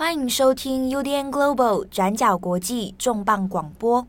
[0.00, 4.08] 欢迎收听 UDN Global 转角国际重磅广播。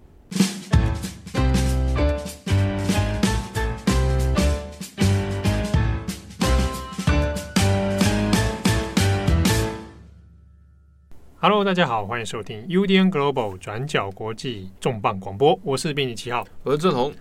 [11.41, 15.59] Hello，大家好，欢迎收听 UDN Global 转角国际重磅广播。
[15.61, 17.11] 我是编辑七号，我是郑红。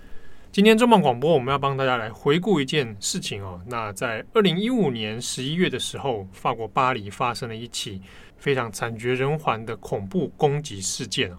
[0.53, 3.61] 今天重磅广播，我们要帮大家来回顾一件事情哦。
[3.67, 8.01] 那在二零一五年十一月的时候，法国巴黎发生了一起。
[8.41, 11.31] 非常惨绝人寰的恐怖攻击事件。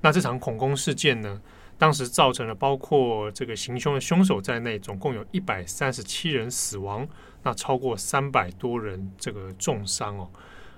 [0.00, 1.40] 那这场恐攻事件呢，
[1.76, 7.06] 当时造成了包括这个行凶的凶手在内，总共有一百三十七人死亡，
[7.42, 10.30] 那超过三百多人这个重伤哦。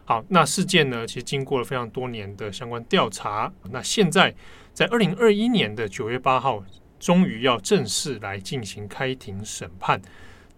[0.05, 4.35] 好，那事件呢，其实经过了非常多年的相关调查，那现在
[4.73, 6.65] 在二零二一年的九月八号，
[6.99, 10.01] 终于要正式来进行开庭审判。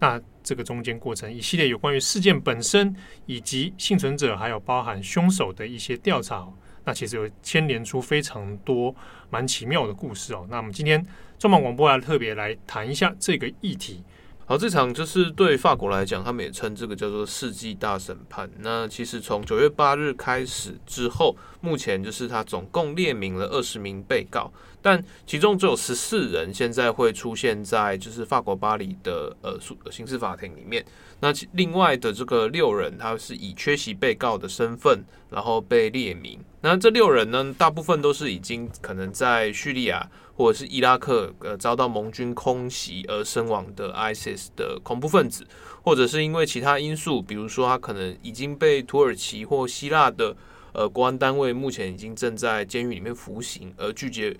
[0.00, 2.96] 那这个中间过程，一系列有关于事件本身，
[3.26, 6.48] 以及幸存者，还有包含凶手的一些调查，
[6.84, 8.94] 那其实有牵连出非常多
[9.28, 10.46] 蛮奇妙的故事哦。
[10.50, 11.06] 那我们今天
[11.38, 14.02] 重磅广播来特别来谈一下这个议题。
[14.46, 18.50] 好，这场就是对法国来讲，他们也称这个叫做世纪大审判。
[18.58, 29.58] 那其实从九月八日开始之后，目前就是他总共列明了二十名被告，但其中只有十四人现在会出现在就是法国巴黎的呃
[29.90, 30.84] 刑事法庭里面。
[31.20, 36.38] 那另外的这个六人，他是以缺席被告的身份，然后被列名。
[36.62, 40.10] 那这六人呢，大部分都是已经可能在叙利亚。
[40.36, 45.46] 或者是伊拉克呃遭到盟军空袭而身亡的 ISIS 的恐怖分子，
[45.82, 50.34] 或者是因为其他因素，比如说他可能已经被土耳其或希腊的
[50.72, 54.34] 呃国安单位目前已经正在监狱里面服刑，而拒绝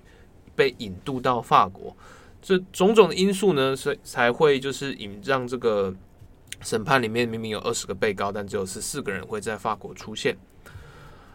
[0.60, 1.96] 被引渡到法国，
[2.42, 5.94] 这种种的因素呢，所以才会就是引让这个
[6.60, 10.36] 审判里面明明有二十个被告，但只有十四个人会在法国出现。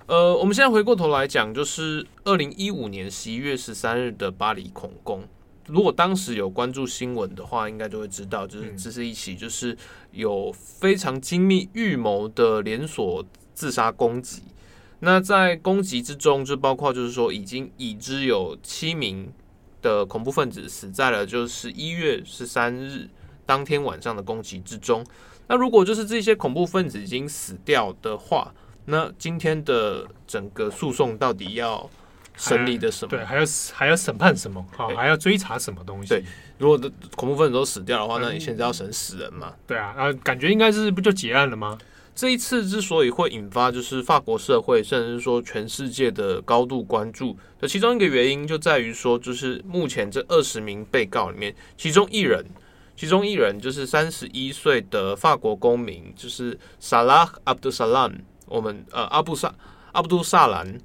[0.06, 5.24] 呃，我们现在回过头来讲，就是二零一五年十一月十三日的巴黎恐攻。
[5.66, 9.76] 如果当时有关注新闻的话，应该就会知道，就是这是一起就是
[10.12, 13.26] 有非常精密预谋的连锁
[13.56, 14.44] 自杀攻击。
[15.06, 19.32] 那在攻击之中，就包括就是说，已经已知有七名
[19.80, 23.08] 的恐怖分子死在了就是一月十三日
[23.46, 25.06] 当天晚上的攻击之中。
[25.48, 28.52] 那如果就是这些恐怖分子已经死掉的话，
[28.86, 31.88] 那今天的整个诉讼到底要
[32.36, 33.12] 审理的什么？
[33.12, 33.44] 对，还要
[33.74, 34.66] 还要审判什么？
[34.76, 36.10] 好，还要追查什么东西？
[36.10, 36.24] 对，
[36.58, 39.54] 如果的恐怖分子都死掉的话，那你现在要审死人嘛？
[39.68, 41.78] 对啊，啊，感觉应该是不就结案了吗？
[42.16, 52.46] 这一次之所以会引发就是法国社会，甚至是说全世界的高度关注的其中一个原因，就在于说，就是目前这二十名被告里面，其中一人，
[52.96, 58.24] 其中一人就是三十一岁的法国公民，就是萨拉·阿卜杜萨兰。
[58.48, 59.54] 我们呃，阿布萨
[59.92, 60.80] 阿布杜萨兰，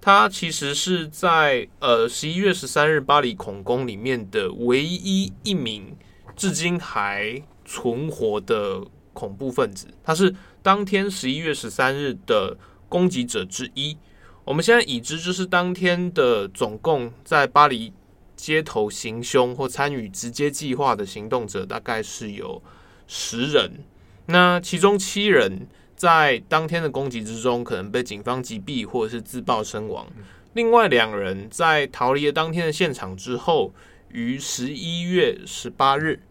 [0.00, 5.96] 他其实是在呃十一月十三日巴黎恐攻里面的唯一一名
[6.36, 9.88] 至今还存活的恐怖分子。
[10.04, 10.32] 他是
[10.68, 12.54] 当天十一月十三日的
[12.90, 13.96] 攻击者之一。
[14.44, 17.90] 我们现在已知，就是当天的总共在巴黎
[18.36, 22.62] 街头行凶或参与直接计划的行动者，大概是有
[23.06, 23.82] 十人。
[24.26, 25.66] 那其中七人。
[25.96, 30.06] 在当天的攻击之中，可能被警方击毙或者是自爆身亡。
[30.52, 33.72] 另外两人在逃离了当天的现场之后，
[34.10, 36.22] 于十一月十八日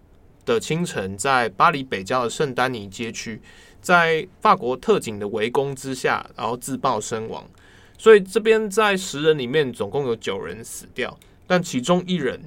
[0.45, 3.41] 的清晨，在巴黎北郊的圣丹尼街区，
[3.87, 7.41] 在法国特警的围攻之下，然后自爆身亡。
[7.97, 11.17] 所以这边在十人里面，总共有九人死掉，
[11.47, 12.37] 但其中一人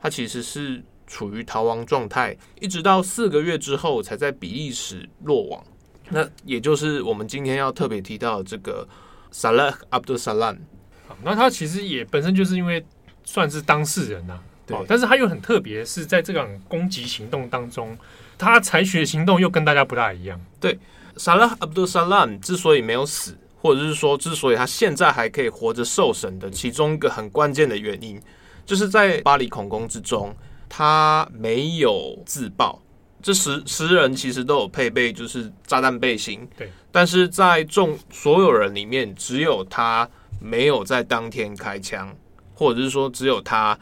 [0.00, 5.64] 他其实是处于逃亡状态，一直到四个月之后才在比利时落网。
[6.08, 8.88] 那也就是我们今天要特别提到的这个
[9.30, 10.58] 萨拉·阿卜杜萨兰。
[11.06, 12.84] 好，那他其实也本身就是因为
[13.22, 14.76] 算是当事人呐、啊，对。
[14.88, 17.96] 但是他又很特别，是在这场攻击行动当中，
[18.38, 20.40] 他采取的行动又跟大家不大一样。
[20.60, 20.78] 对，
[21.16, 28.20] 萨拉·阿卜杜萨拉之所以没有死，或者是说之所以他现在还可以活着受审的其中一个很关键的原因，
[28.64, 30.34] 就是在巴黎恐攻之中，
[30.68, 32.80] 他没有自爆。
[33.20, 36.48] 这十十人其实都有配备，就是炸弹背心。
[36.56, 40.08] 对，但是在众所有人里面，只有他
[40.40, 42.14] 没有在当天开枪，
[42.54, 43.76] 或者是说只有他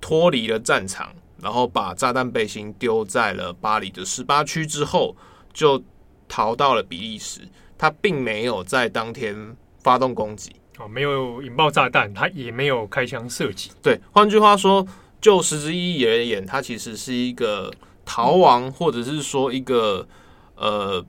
[0.00, 5.16] 脱离了战场，然后把炸弹背心丢在了巴黎的十八区之后，
[5.52, 5.82] 就
[6.28, 7.40] 逃到了比利时。
[7.78, 13.70] 他并没有在当天发动攻击，哦，没有引爆炸弹，他也没有开枪射击。
[13.82, 14.86] 对，换句话说，
[15.20, 17.72] 就实质意义而言，他其实是一个。
[18.08, 20.06] 逃亡，或者是说一个
[20.54, 21.04] 呃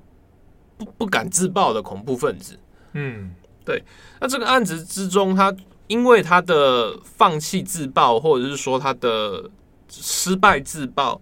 [0.80, 2.58] 不不敢自爆的恐怖分子，
[2.94, 3.84] 嗯，对，
[4.20, 9.48] 那这个案子之中，他因为他的放弃自爆，或者是说他的
[9.90, 11.22] 失败自爆，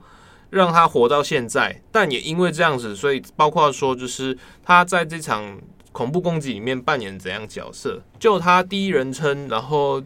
[0.50, 1.82] 让他活到现在。
[1.92, 5.60] 但也因为这样子，所以包括说，就是他在这场
[5.92, 10.04] 恐怖攻击里面扮演怎样角色，就他第一人称，然后。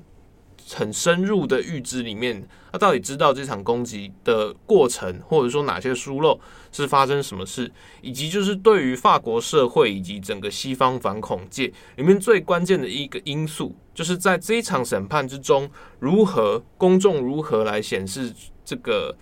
[0.71, 6.39] 很深入的预知里面，他到底知道这场攻击的过程，或者说哪些疏漏
[6.71, 7.71] 是发生什么事，
[8.01, 15.69] 以及就是对于法国社会以及整个西方反恐界里面最关键的一个因素，就是在这一场审判之中，
[15.99, 18.31] 如何公众如何来显示
[18.63, 19.15] 这个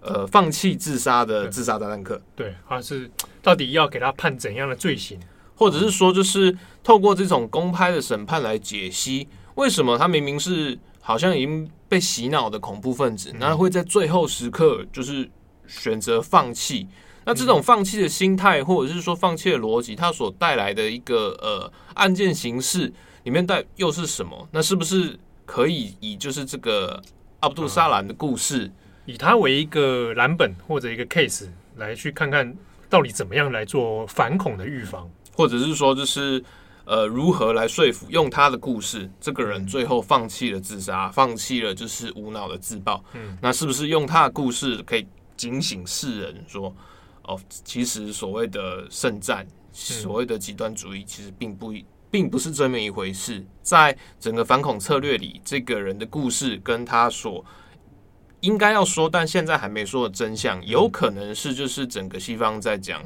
[0.00, 3.10] 呃放弃自杀的自杀炸弹客，对，他是
[3.42, 5.18] 到底要给他判怎样的罪行，
[5.56, 9.26] 或者是说就是透过这种公开的审判来解析
[9.56, 10.78] 为什么他明明是。
[11.04, 15.28] 好像已经被洗脑的恐怖分子，那会在最后时刻就是
[15.66, 16.86] 选择放弃。
[17.24, 22.92] 那这种放弃的心态，或者是说放弃的逻辑，它所带来的一个呃案件形式
[23.24, 24.48] 里面带又是什么？
[24.52, 27.02] 那是不是可以以就是这个
[27.40, 28.70] 阿卜杜沙兰的故事，
[29.04, 32.56] 以它为一个蓝本或者一个 case 来去看看
[32.88, 36.42] 到底怎么样来做反恐的预防，或者是说就是。
[36.84, 43.02] 呃，如何来说服用他的故事，这个人最后放弃了自杀，放弃了就是无脑的自爆。
[43.12, 45.06] 嗯，那是不是用他的故事可以
[45.36, 46.74] 警醒世人说，
[47.22, 51.72] 哦，其实所谓的圣战，所谓的极端主义，其实并不
[52.10, 53.44] 并不是这么一回事。
[53.62, 57.44] 在整个反恐策略里，这个人的故事跟他所
[58.40, 63.00] 应该要说，但现在还没说的真相，有可能是就是整个西方在讲。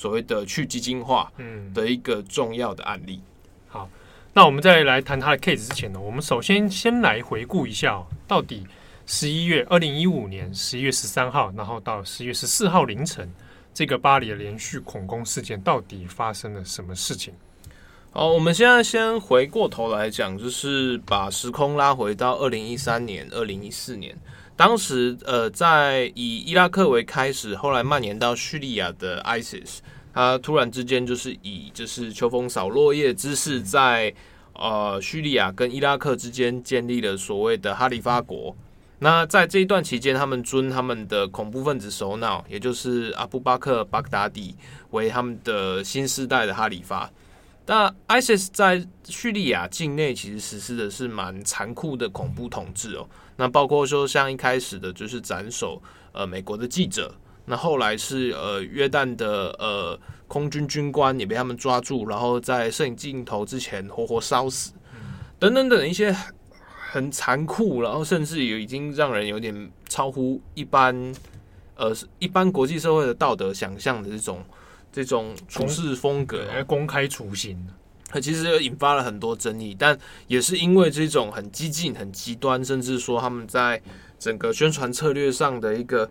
[0.00, 3.20] 所谓的去基金化，嗯，的一个重要的案例。
[3.68, 3.86] 好，
[4.32, 8.66] 那我们在来谈他的 case 之前呢，我们首先先来回顾一下，到底
[9.04, 13.30] 十一月二零一五年十一月十三号，然后到十一月十四号凌晨，
[13.74, 17.34] 这个巴黎的连续恐攻事件到底发生了什么事情？
[18.10, 24.16] 好，我们现在先回过头来讲，就是把时空拉回到二零一三年、二零一四年。
[24.60, 29.78] 当时，呃，在以伊拉克为开始，后来蔓延到叙利亚的 ISIS，
[30.12, 34.12] 他突然之间就是以就是秋风扫落叶之势，在
[34.52, 38.54] 呃叙利亚跟伊拉克之间建立了所谓的哈里发国。
[38.98, 44.54] 那在这一段期间，他们尊他们的恐怖分子首脑，也就是阿布巴克·巴格达迪
[44.90, 47.10] 为他们的新时代的哈里发。
[47.66, 53.08] 那 ISIS 在叙利亚境内其实实施的是蛮残酷的恐怖统治哦。
[53.36, 55.80] 那包括说像一开始的就是斩首
[56.12, 57.14] 呃美国的记者，
[57.44, 64.72] 那后来是呃约旦的呃空军军官也被他们抓住，然后在摄影镜头之前活活烧死，
[65.38, 66.14] 等等等一些
[66.90, 71.14] 很残酷，然后甚至有已经让人有点超乎一般
[71.76, 74.44] 呃一般国际社会的道德想象的这种
[74.92, 77.66] 这种处事风格，公开处刑。
[78.08, 79.96] 它其实又引发了很多争议，但
[80.26, 83.80] 也是因为这种很激进、很极端，甚至说他们在
[84.18, 86.10] 整个宣传策略上的一个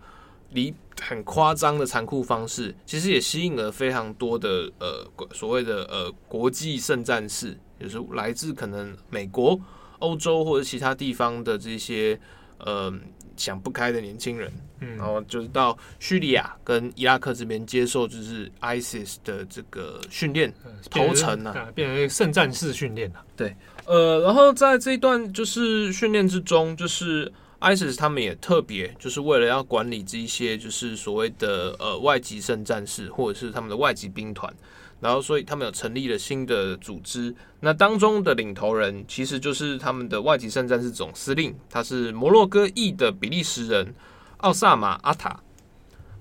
[0.52, 9.60] 离很夸张的残酷方式，其实也吸引了非常多的呃所谓的呃国际圣战士，也是来自可能美国、
[10.00, 12.18] 欧洲或者其他地方的这些
[12.60, 12.94] 呃。
[13.40, 14.52] 想不开的年轻人，
[14.82, 20.54] 嗯，然后就是到叙利亚跟伊拉克这边接受，就是 ISIS 的这个训练，
[20.92, 23.24] 投诚啊，变成圣战士训练了。
[23.38, 23.56] 对，
[23.86, 27.32] 呃，然后在这一段就是训练之中，就是
[27.62, 34.54] ISIS 他们也特别就是为了要管理这一些就是所谓的呃外籍圣战士或者是他们的外籍兵团。
[35.02, 37.34] 然后，所以他们有成立了新的组织。
[37.62, 43.94] 那当中的领头人其实就是他们的外籍圣战士总司令，他是摩洛哥裔的比利时人
[44.38, 45.40] 奥萨马阿塔。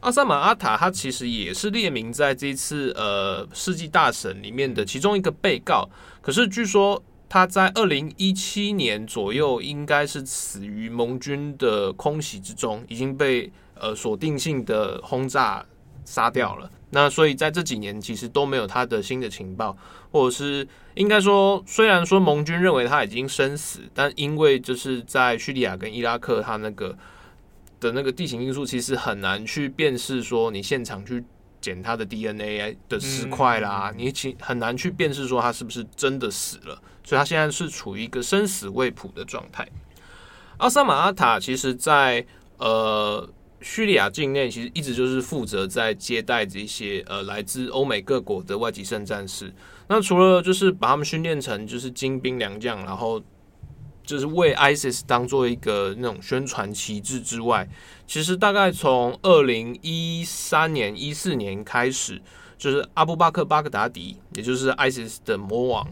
[0.00, 5.88] 奥萨马阿塔他其实也是列名在这次呃世纪大审里面的其中一个被告。
[6.22, 15.66] 可是据说他在二零一七年左右应该是死于盟军的空袭之中，已经被呃锁定性的轰炸
[16.04, 16.70] 杀掉了。
[16.90, 19.76] 那所以在这几年其实都没有他的新的情报，
[20.10, 26.96] 或者是应该说，虽然说盟军认为他已经生死，但因为就是在叙利亚跟伊拉克，他那个
[27.78, 31.22] 的那个地形因素，其实很难去辨识说你现场去
[31.60, 39.68] 捡他的 DNA 的尸块啦，你其很难去辨识说他是不是真的死了，所以他现在是处于一个生死未卜的状态。
[40.56, 42.24] 阿萨马阿塔其实在
[42.56, 43.28] 呃。
[43.60, 49.52] 叙利亚境内其实一直就是负责在接待这些呃来自欧美各国的外籍圣战士。
[49.88, 53.22] 那除了就是把他们训练成就是精兵良将，然后
[54.04, 57.68] 就是为 ISIS 当做一个那种宣传旗帜之外，
[58.06, 62.22] 其实大概从二零一三年、一四年开始，
[62.56, 65.86] 就是阿布巴克·巴格达迪，也就是 ISIS 的魔王。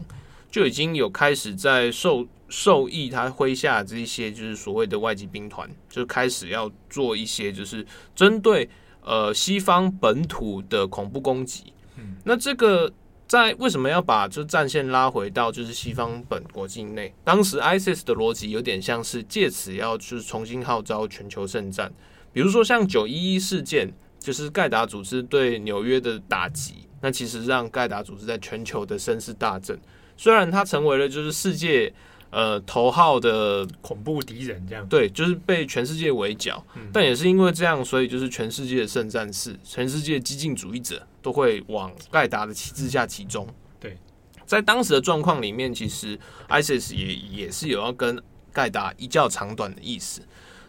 [0.49, 7.85] 就已经有开始在受授意他麾下这一些就是所谓的外籍兵团，就开始要做一些就是
[8.15, 8.69] 针对
[9.01, 11.73] 呃西方本土的恐怖攻击。
[11.97, 12.91] 嗯，那这个。
[13.27, 17.13] 在为什么要把这战线拉回到就是西方本国境内？
[17.25, 21.91] 当时 ISIS 的逻辑有点像是借此要就是重新号召全球圣战，
[22.31, 29.77] 比如说像九一一事件，就是盖达组织对纽约的打击，那其实让盖达组织在全球的声势大振。
[30.15, 31.93] 虽然它成为了就是世界。
[32.29, 36.61] 呃，头号的恐怖敌人这样，对，就是被全世界围剿。
[36.75, 43.47] 嗯，但也是因为这样，所以就是全世界的圣战士，全世界激进主义者都会往盖达的旗帜下集中。
[43.79, 43.97] 对，
[44.45, 46.19] 在当时的状况里面，其实
[46.49, 50.21] ISIS 也也是有要跟盖达一较长短的意思。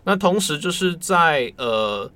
[0.05, 2.09] 那同时就是在呃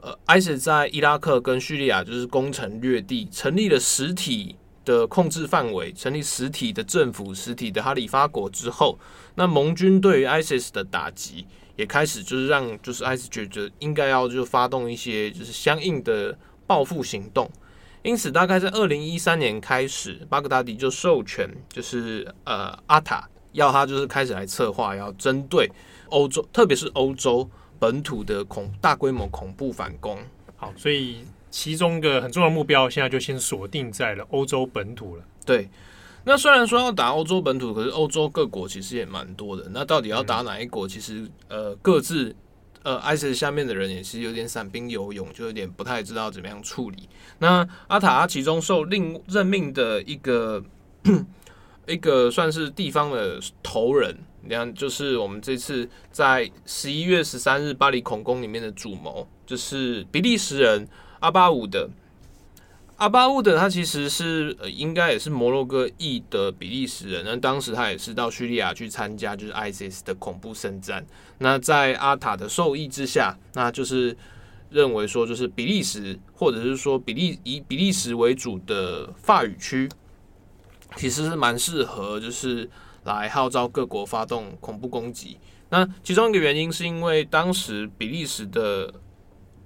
[0.00, 4.54] 呃，ISIS 在伊拉克跟叙利亚就是攻城略地，成立了实体。
[4.84, 8.98] 的控制范围，成立实体的政府，实体的哈里发国之后，
[9.34, 11.46] 那盟军对于 ISIS 的打击
[11.76, 17.50] 也开始，就是让就是 ISIS 觉得应该要就发动一些就是相应的报复行动。
[18.02, 25.70] 因此，大概在二零一三年开始，巴格达迪就授权就是呃阿塔要他就是开始来策划，要针对
[26.08, 30.18] 欧洲，特别是欧洲本土的恐大规模恐怖反攻。
[30.56, 31.24] 好，所以。
[31.50, 35.24] 其中一个很重要的目标，现在就先锁定在了欧洲本土了。
[35.44, 35.68] 对，
[36.24, 39.68] 那虽然说要打欧洲本土，可是欧洲各国其实也蛮多的。
[39.72, 40.86] 那到底要打哪一国？
[40.86, 42.34] 其实呃，各自
[42.84, 47.08] 呃，ISIS 下面的人也是有点散兵游勇，就有点不太知道怎么样处理。
[47.38, 50.62] 那阿塔其中受令任命的一个
[51.88, 60.86] 一个算是地方的头人，你看，就是我们这次在十一月十三日巴黎恐攻里面的主谋，就是比利时人。
[61.20, 61.90] 阿巴伍德，
[62.96, 67.22] 阿巴乌德，他其实是呃，应该也是摩洛哥裔的比利时人。
[67.26, 71.06] 那当时他也是到叙利亚去参加，就是 ISIS 的恐怖圣战。
[71.38, 74.16] 那在阿塔的授意之下，那就是
[74.70, 79.88] 认为说，就是比利时或者是说比利以比利时为主的法语区，
[80.96, 82.68] 其实是蛮适合，就是
[83.04, 85.36] 来号召各国发动恐怖攻击。
[85.68, 88.94] 那其中一个原因是因为当时比利时的。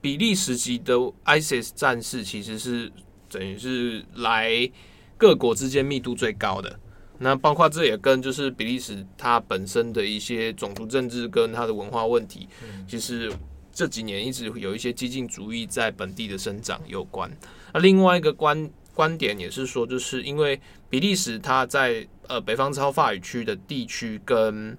[0.05, 0.93] 比利时籍的
[1.25, 2.93] ISIS 战士其实是
[3.31, 4.71] 等于是来
[5.17, 6.79] 各国之间密度最高的，
[7.21, 12.47] 那包括这也跟就是比利时它本身的一些种族政治跟它的文化问题，
[12.87, 13.33] 其实
[13.73, 17.35] 这几年一直有一些激进主义在本地的生长有关。
[17.73, 24.77] 那另外一个观观点也是说，就是因为比利时它在呃北方超法语区的地区跟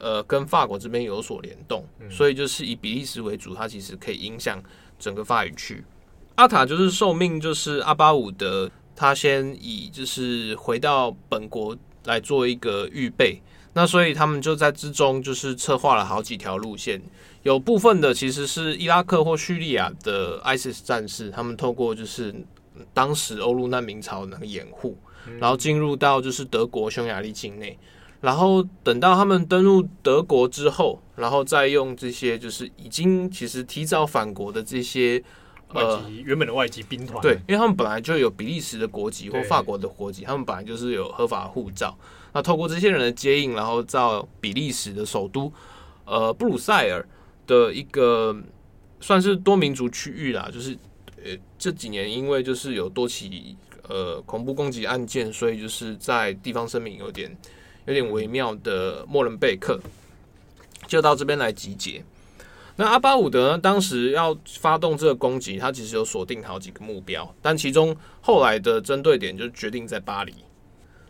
[0.00, 4.62] 呃，跟法国这边有所联动，所以就是以比利时为主，它其实可以影响
[4.98, 5.84] 整个法语区。
[6.36, 13.40] 阿塔就是受命，就是阿巴伍德，他先以就是回到本国来做一个预备。
[13.74, 17.00] 那所以他们就在之中就是策划了好几条路线，
[17.42, 22.34] 有部分的其实是伊拉克或叙利亚的 ISIS 战士，他们透过就是
[22.94, 24.96] 当时欧陆难民潮的那个掩护，
[25.38, 27.78] 然后进入到就是德国匈牙利境内。
[28.20, 35.22] 然后等到他们登陆德国之后，然后再用这些就是已经其实提早返国的这些
[35.68, 41.96] 呃原本的外籍兵团，对，因为他们本来就有比利时的国籍或法国的国籍，他们本来就是有合法护照。
[42.32, 45.52] 那透过这些人的接应，然后到比利时的首都
[46.04, 47.06] 呃布鲁塞尔
[47.46, 48.36] 的一个
[48.98, 50.76] 算是多民族区域啦，就是
[51.24, 53.56] 呃这几年因为就是有多起
[53.88, 57.30] 呃恐怖攻击案件，所以就是在地方声明有点。
[57.88, 59.80] 有点微妙的莫伦贝克，
[60.86, 62.04] 就到这边来集结。
[62.76, 63.58] 那阿巴伍德呢？
[63.58, 70.34] 当时要发动这个攻击，他其实有锁定好几个目标，但其中后来的针对点就决定在巴黎。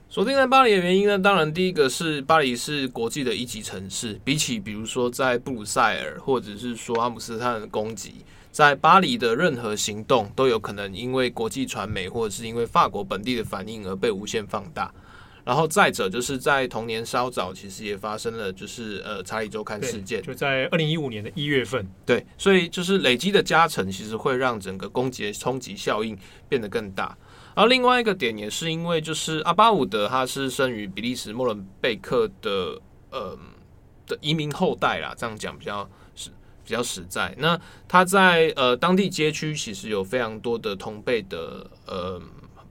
[0.09, 1.19] 锁定在巴黎的原因呢？
[1.19, 8.15] 当然第一个是巴黎是国际的一级城市，比起比如说在布鲁塞尔或者是说阿姆斯特丹的攻击，
[8.53, 14.95] 在巴黎的任何行动都有可能因为国际传媒或者是因为法国本地的反应而被无限放大。
[15.49, 21.89] 然后再者，就是在同年稍早，其实也发生了，就是呃查理周刊事件，就在二零一五年的一月份。
[22.05, 26.15] 对，所以就是累积的加成，其实会让整个攻击的冲击效应
[26.51, 27.17] 变得更大。
[27.55, 32.79] 然后另外一个点也是因为，就是阿巴伍德他是生于比利时莫伦贝克的
[33.11, 33.35] 呃
[34.07, 36.29] 的移民后代啦，这样讲比较实
[36.63, 37.35] 比较实在。
[37.39, 42.21] 那他在呃当地街区其实有非常多的同辈的呃。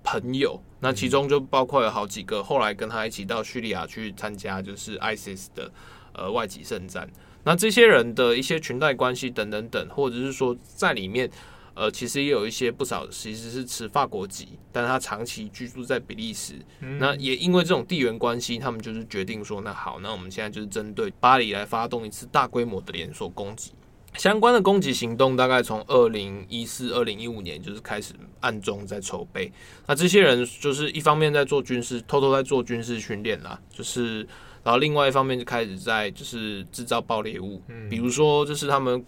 [0.09, 5.71] 朋友，那其中就包括有好几个后来跟他一起到叙利亚去参加，就是 ISIS 的
[6.13, 7.09] 呃外籍圣战。
[7.43, 11.29] 那这些人的一些裙带关系等等等，或者是说在里面
[11.73, 16.55] 呃，其实也有一些不少其实是持法国籍，但是他长期居住在比利时。
[16.81, 23.73] 嗯、那也因为这种地缘关系，他们就是决定说，那好，那我们现在就是针对巴黎来发动一次大规模的连锁攻击。
[24.17, 29.51] 相关的攻击行动大概从二零一四、二零一五年就是开始暗中在筹备。
[29.85, 34.27] 那这些人就是一方面在做军事，偷偷在做军事训练啦，就是，
[34.63, 39.05] 然后另外一方面就开始在就是制造爆裂物，嗯、比如说就是他们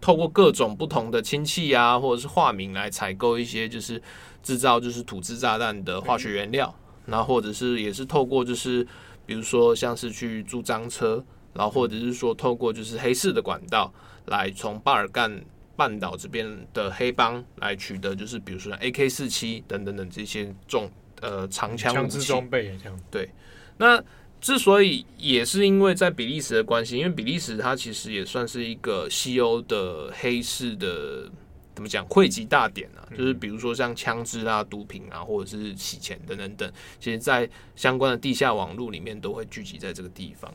[0.00, 4.00] 透过各种不同的氢气啊，或者是化名来采购一些就是
[4.40, 6.72] 制造就是土制炸弹的化学原料，
[7.06, 8.86] 然后或者是也是透过就是
[9.26, 13.92] 比如说像是去租赃车，然后或者是说透过就是黑市的管道。
[14.26, 15.44] 来从巴尔干
[15.76, 20.90] 半岛这边的黑帮来取得，就是比如说 AK 四七等等等这些重
[21.20, 23.00] 呃长枪枪支装备这样。
[23.10, 23.28] 对，
[23.76, 24.02] 那
[24.40, 31.28] 之所以也是因为在比利时的关系，因为比利时它其实也算是一个西欧的黑市的
[31.74, 40.54] 怎么讲汇集大点啊，就是比如说像枪支啊、毒品啊，或者是洗钱等等等，其实在相关的地下网络里面都会聚集在这个地方。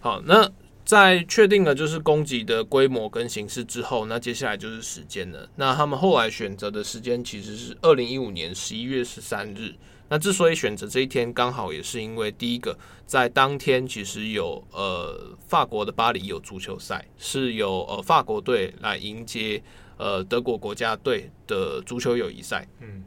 [0.00, 0.48] 好，那。
[0.86, 5.50] 在确定了就是攻击的规模跟形式之后，那接下来就是时间了。
[5.56, 9.74] 那他们后来选择的时间其实是二零一五年十一月十三日。
[10.08, 19.60] 那之所以选择这一天，刚好也是因为第一个，在当天其实有呃法国的巴黎有足球赛，是由呃法国队来迎接
[19.96, 22.64] 呃德国国家队的足球友谊赛。
[22.80, 23.02] 嗯。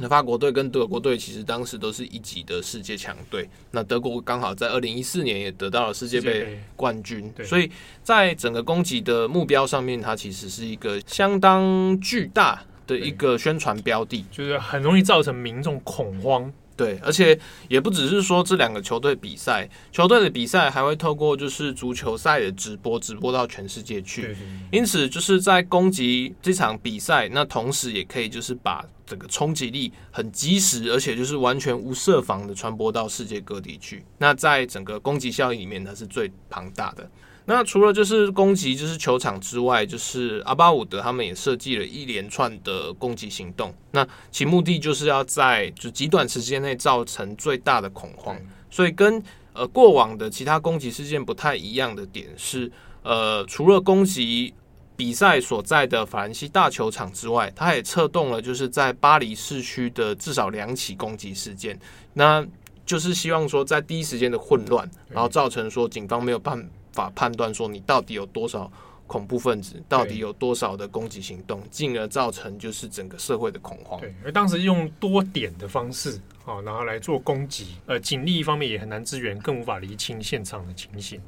[0.00, 3.48] 那法国队跟德国队其实当时都是一级的世界强队。
[3.70, 7.70] 那德国刚好在二零一四年也得到了世界杯冠军，所以
[8.02, 16.52] 在整个攻击的目标上面，它其实是一个相当巨大的一个宣传标的，就是很容易造成民众恐慌。
[16.76, 24.36] 对，而且也不只是说这两个球队比赛，球队的比赛还会透过就是足球赛的直播，直播到全世界去。
[24.70, 34.04] 因此，就是在攻击这场比赛，那同时也可以就是把整个冲击力很及时，而且就是完全无设防的传播到世界各地去。
[34.18, 37.08] 那在整个攻击效应里面，它是最庞大的。
[37.48, 43.72] 那除了就是攻击就是球场之外，就是阿巴伍德他们也设计了一连串的攻击行动。
[43.92, 48.36] 那其目的就是要在就极短时间内造成最大的恐慌。
[48.68, 52.70] 所以跟呃过往的其他攻击事件不太一样的点是，
[53.02, 54.52] 呃除了攻击
[54.96, 61.78] 比赛所在的法兰西大球场之外，他也策动了就是在巴黎市区的至少两起攻击事件。
[62.14, 62.44] 那
[62.84, 68.72] 就是希望说在第一时间的混乱，然后造成说警方没有办法判断说你到底有多少
[69.06, 74.00] 恐怖分子，到底有多少的攻击行动，进而造成就是整个社会的恐慌。
[74.00, 81.20] 对，而当时用多点的方式啊，然后来做攻击，呃，警力一方面也很难支援，更无法厘清现场的情形。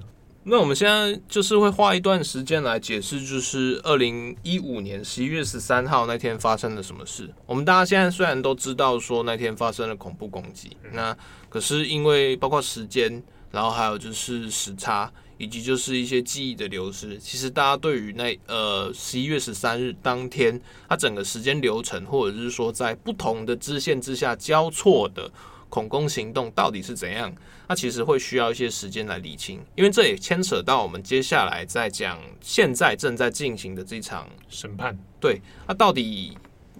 [0.42, 7.31] 那我们现在就是会花一段时间来解释，就是二零一五年十一月十三号那天发生了什么事。
[7.44, 11.16] 我们大家现在虽然都知道说那天发生了恐怖攻击，那
[11.48, 15.12] 可是因为包括时间，然后还有就是时差。
[15.38, 25.31] 以及就是一些记忆的流失，其实大家对于那呃十一月十三日当天，它整个时间流程，或者是说在不同的支线之下交错的
[25.68, 27.33] 恐攻行动到底是怎样，
[27.68, 34.98] 那其实会需要一些时间来理清，因为这也牵扯到我们接下来在讲现在正在进行的这场审判。
[35.20, 36.37] 对，那到底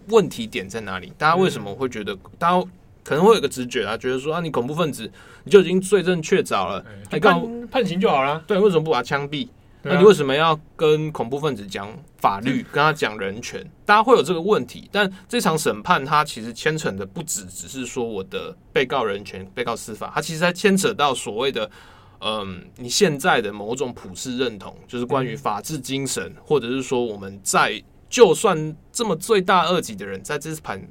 [0.09, 1.12] 问题点在哪里？
[1.16, 2.68] 大家为什么会觉得大家？
[3.05, 5.11] 可能会有个直觉啊，觉得说啊，你恐怖分子
[5.45, 8.43] 你就已经罪证确凿了，你判判刑就好了。
[8.47, 9.49] 对，为什么不把他枪毙？
[9.81, 13.65] 那你为什么要跟恐怖分子讲法律，跟他讲人权？
[13.87, 14.89] 大家会有这个问题。
[14.91, 21.71] 但这场审判它其实牵扯的不止只是说我的被告人权、被告司法，它其实还牵扯到所谓的
[22.21, 27.81] 嗯，你现在的某种普世认同，就是关于法治精神，或者是说我们在
[28.11, 30.83] 就算这么罪大恶极的人，在这盘。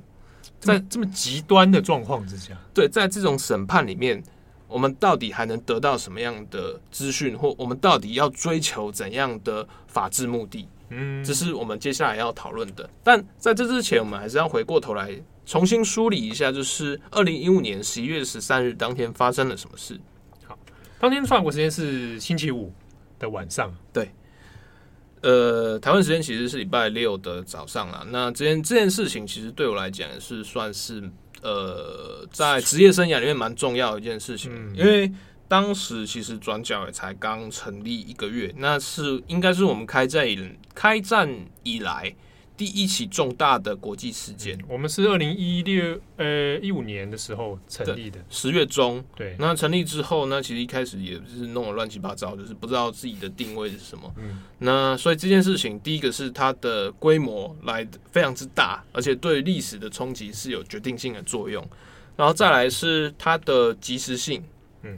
[0.60, 4.22] 在这么极端的状况之下，对，在这种审判里面，
[4.68, 10.68] 我们到底还能得到什么样的资讯，或我们到底要追求怎样的法治目的？
[10.90, 12.90] 嗯，这是我们接下来要讨论的。
[13.04, 15.12] 但在这之前，我们还是要回过头来
[15.46, 20.00] 重新梳理一下，就是二零一五年十一月十三日当天发生了什么事。
[20.46, 20.58] 好，
[21.00, 22.74] 当天法国时间是星期五
[23.20, 24.10] 的晚上，对。
[25.22, 28.06] 呃，台湾时间其实是礼拜六的早上啦。
[28.12, 31.04] 那这件这件事情，其实对我来讲是算是
[31.42, 34.52] 呃，在职业生涯里面蛮重要的一件事情。
[34.54, 35.12] 嗯、因为
[35.48, 40.38] 当时其实转角也才刚成立一个月，那是应该是我们开战以
[40.76, 41.30] 开战
[41.64, 42.14] 以来
[42.58, 44.60] 第一起重大的国际事件。
[44.68, 49.02] 我们是二零一六呃一五年的时候成立的，十月中。
[49.16, 54.12] 对，那成立之后呢，其实一开始也是弄得乱七八糟，就是不知道自己的定位是什么。
[54.18, 61.64] 嗯，那所以这件事情，第一个是它的规模来非常之大，而且对历史的冲击是有决定性的作用。
[62.16, 64.44] 然后再来是它的及时性，
[64.82, 64.98] 嗯，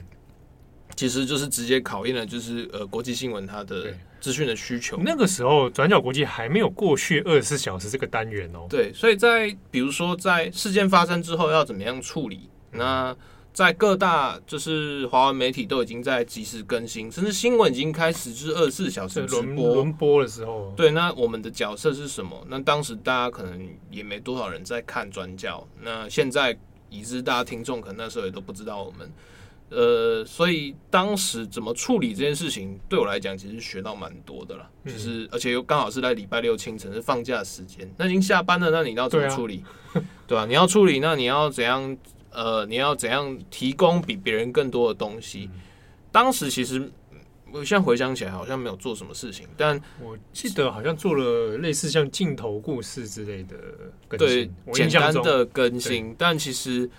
[0.96, 3.94] 其实就是直接考验了，就是呃国际新闻它的。
[4.20, 8.66] 资讯的需求，那个时候转角国际还没有过去二十四小时这个单元哦。
[8.68, 13.16] 对，所以在比如说在事件发生之后要怎么样处理，那
[13.52, 20.72] 在各大就是华文媒体都已经在及时更新，甚至新闻已经开始就是二十四小时直播轮播的时候。
[20.76, 22.46] 对，那我们的角色是什么？
[22.48, 26.56] 那当时大家可能也没多少人在看转角，那现在
[26.90, 29.10] 已知大家听众可能那时候也都不知道我们。
[29.70, 34.68] 呃，所以当时怎么处理这件事情，对我来讲其实学到蛮多的了。
[34.84, 39.64] 就是而且又刚好是在礼拜六清晨是放假时间，那已经下班了，那你要怎么处理？
[40.26, 40.44] 对吧？
[40.44, 41.96] 你要处理，那你要怎样？
[42.32, 45.48] 呃，你要怎样提供比别人更多的东西？
[46.10, 46.90] 当时其实
[47.52, 53.56] 我现在回想起来，好像没有做什么事情，但我记得好像做了类似像镜头故事之类的
[54.08, 56.90] 更新，对，简单的更新，但其实。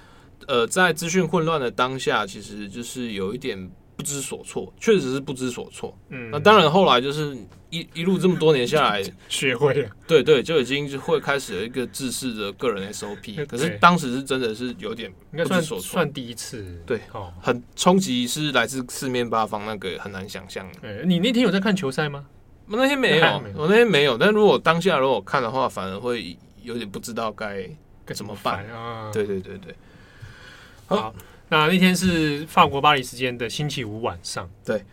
[0.48, 5.98] 呃，在资讯混乱的当下，其实就是有一点不知所措，确实是不知所措。
[6.10, 7.38] 嗯，那当然后来就是
[7.70, 13.46] 一一路这么多年下来，学会了，对对，就已经就会开始有一个自式的个人 SOP。
[13.46, 20.68] 可是当时是真的是有点不知所措，算第一次，对，哦，很冲击，是来自四面八方，那个很难想象。
[20.82, 22.26] 哎，你那天有在看球赛吗？
[22.68, 23.26] 我那天没有，
[23.56, 24.18] 我那天没有。
[24.18, 27.70] 但如果当下如果看的话，反而会有点不知道该
[28.06, 29.12] 该怎么办啊。
[29.14, 29.76] 对对对对。
[30.98, 31.16] 好，
[31.50, 34.50] 那那天是法国巴黎时间的星期五晚上。
[34.66, 34.84] 对，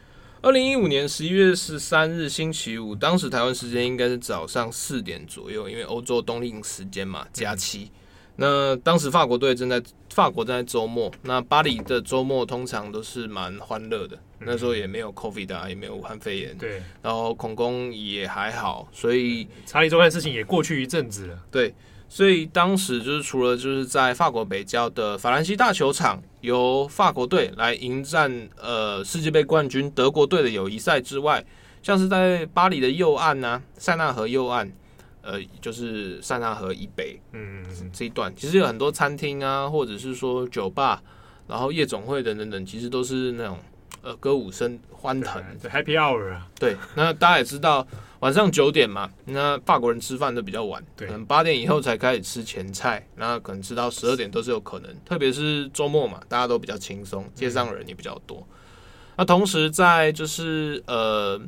[0.40, 7.90] 二零一五年十一月十三日星期五，当时台湾时间应该是早上四点左右，因为欧洲冬令时间嘛，假期。
[8.36, 14.16] 那当时法国队正在法国正在周末，那巴黎的周末通常都是蛮欢乐的。
[14.38, 21.74] 那时候也没有 COVID 啊，也没有武汉肺炎，对，然后恐攻也还好，所以查理周刊事情也过去一阵子了，对。
[22.10, 31.44] 所以当时就是除了就是在法国北郊的法兰西大球场，由法国队来迎战呃世界杯冠军德国队的友谊赛之外，
[31.82, 34.72] 像是在巴黎的右岸呢、啊，塞纳河右岸，
[35.20, 41.02] 呃，就是塞纳河以北，嗯，这一段其实有很多餐厅啊，或者是说酒吧，
[41.46, 43.58] 然后夜总会等等等，其实都是那种
[44.00, 47.86] 呃歌舞声欢腾，Happy Hour 啊，对，那大家也知道。
[48.20, 54.92] 晚上九点嘛，那法国人吃饭都比较晚，可能八点以后才开始吃前菜，那可能吃到十二点都是有可能。
[55.04, 58.44] 特别是周末嘛，大家都比较轻松，街上人也比较多。
[59.16, 61.40] 那同时在就是呃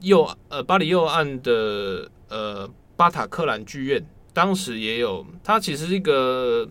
[0.00, 6.68] 右呃巴黎右岸的呃巴塔克兰剧院，当时也有，它其实是一个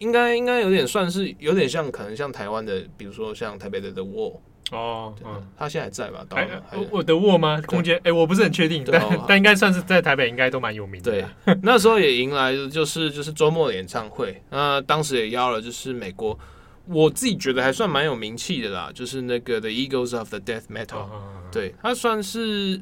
[0.00, 4.40] 应该应该有点算是有点像，可能像台湾的，比如说像台北的 The Wall。
[4.70, 6.24] 哦，嗯，他现在还在吧？
[6.30, 7.60] 还我的沃吗？
[7.66, 8.00] 空间？
[8.04, 11.10] 哎，我不是很确定，但但应该算是在台北，应该都蛮有名的。
[11.12, 14.42] 对，那时候也迎来的就是就是周末的演唱会。
[14.50, 16.38] 那当时也邀了，就是美国，
[16.86, 21.06] 我自己觉得还算蛮有名气的啦，就是那个 The Eagles of the Death Metal。
[21.50, 22.80] 对，他算是。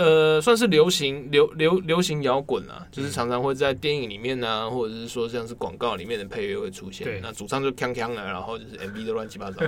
[0.00, 7.04] 呃，算是流行流流流行摇滚啊，就是常常会在电影里面啊，或者是说像是广告里面的配乐会出现。
[7.04, 9.60] 对那主唱就锵锵的，然后就是 MV 都乱七八糟，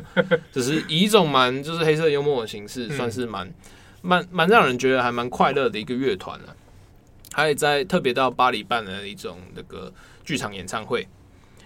[0.50, 3.52] 只是以一种蛮就是黑色幽默的形式，算是蛮
[4.00, 6.56] 蛮蛮让人觉得还蛮快乐的一个乐团啊。
[7.34, 9.92] 还有在特别到巴黎办的一种那个
[10.24, 11.06] 剧场演唱会，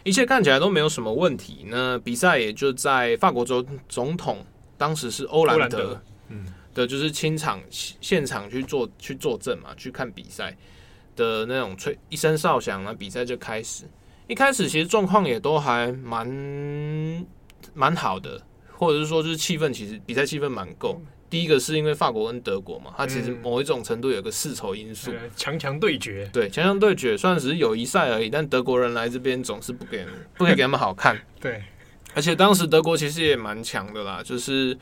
[0.02, 1.66] 一切看起来都没有什么问题。
[1.68, 4.44] 那比赛也就在法国总总统
[4.76, 6.00] 当时是欧兰德，嗯。
[6.76, 10.54] 的就是清场现场去做去作证嘛，去看比赛
[11.16, 13.84] 的那种吹一声哨响，那比赛就开始。
[14.28, 17.26] 一开始其实状况也都还蛮
[17.72, 18.42] 蛮好的，
[18.74, 21.00] 或者是说就是气氛其实比赛气氛蛮够。
[21.30, 26.28] 第一个是因为法国跟德国嘛，它其实某一种程度有个世仇因素，强强对决。
[26.30, 31.18] 对，强强对决，虽然只是友谊赛而已，但德国人来这边总是不给不可以给他们好看。
[31.40, 31.62] 对，
[32.14, 34.76] 而且当时德国其实也蛮强的啦，就是。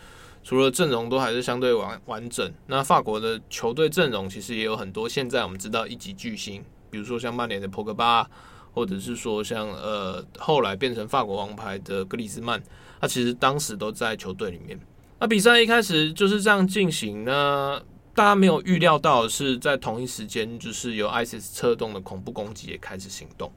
[0.44, 8.28] 除了阵容都还是相对完完整，那法国的球队阵容其实也有很多现在我们知道一级巨星，比如说像曼联的博格巴，
[8.74, 12.62] 或者是说像呃后来变成法国王牌的格里兹曼，
[13.00, 14.78] 他其实当时都在球队里面。
[15.18, 17.80] 那比赛一开始就是这样进行呢，
[18.14, 23.50] 大家没有预料到的是，在同一时间就是由 ISIS 策动的恐怖攻击也开始行动。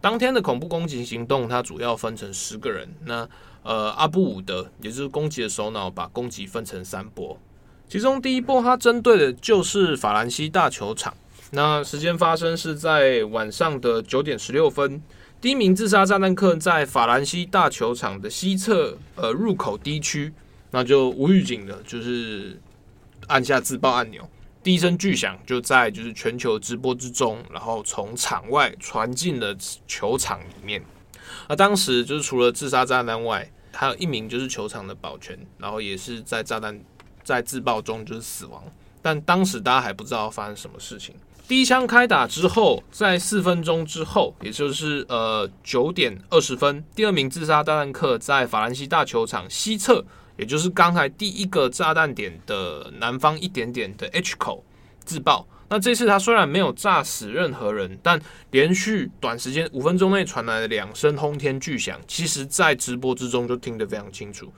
[0.00, 2.88] 当天的恐怖攻击行动，它主要分成十个人。
[3.04, 3.28] 那
[3.62, 7.36] 呃，阿布伍德也就是攻击的首脑，把攻击分成三波。
[7.88, 11.12] 其中第一波，他针对的就是法兰西大球场。
[11.50, 15.02] 那时间发生是在晚上的九点十六分。
[15.40, 20.32] 第一名自杀炸弹客在法兰西大球场的西侧呃入口 D 区，
[20.70, 22.58] 那就无预警的，就是
[23.26, 24.28] 按下自爆按钮。
[24.66, 30.84] 第一声巨响就在就是全球直播之中，然后从场外传进了球场里面。
[31.46, 36.80] 而当时就是除了自杀炸弹外，还有一名就是球场的保全，然后也是在炸弹
[37.22, 38.60] 在自爆中就是死亡。
[39.00, 41.14] 但当时大家还不知道发生什么事情。
[41.46, 50.04] 第一枪开打之后，在四分钟之后，也就是呃九点二十分，第二名自杀炸弹客在法兰西大球场西侧，
[50.36, 54.64] 也就是刚才第一个炸弹点的南方一点点的 H 口
[55.04, 55.46] 自爆。
[55.68, 58.20] 那这次他虽然没有炸死任何人，但
[58.52, 64.52] 连续短时间五分钟内传来的两声轰天巨响，其实在直播之中就听得非常清楚。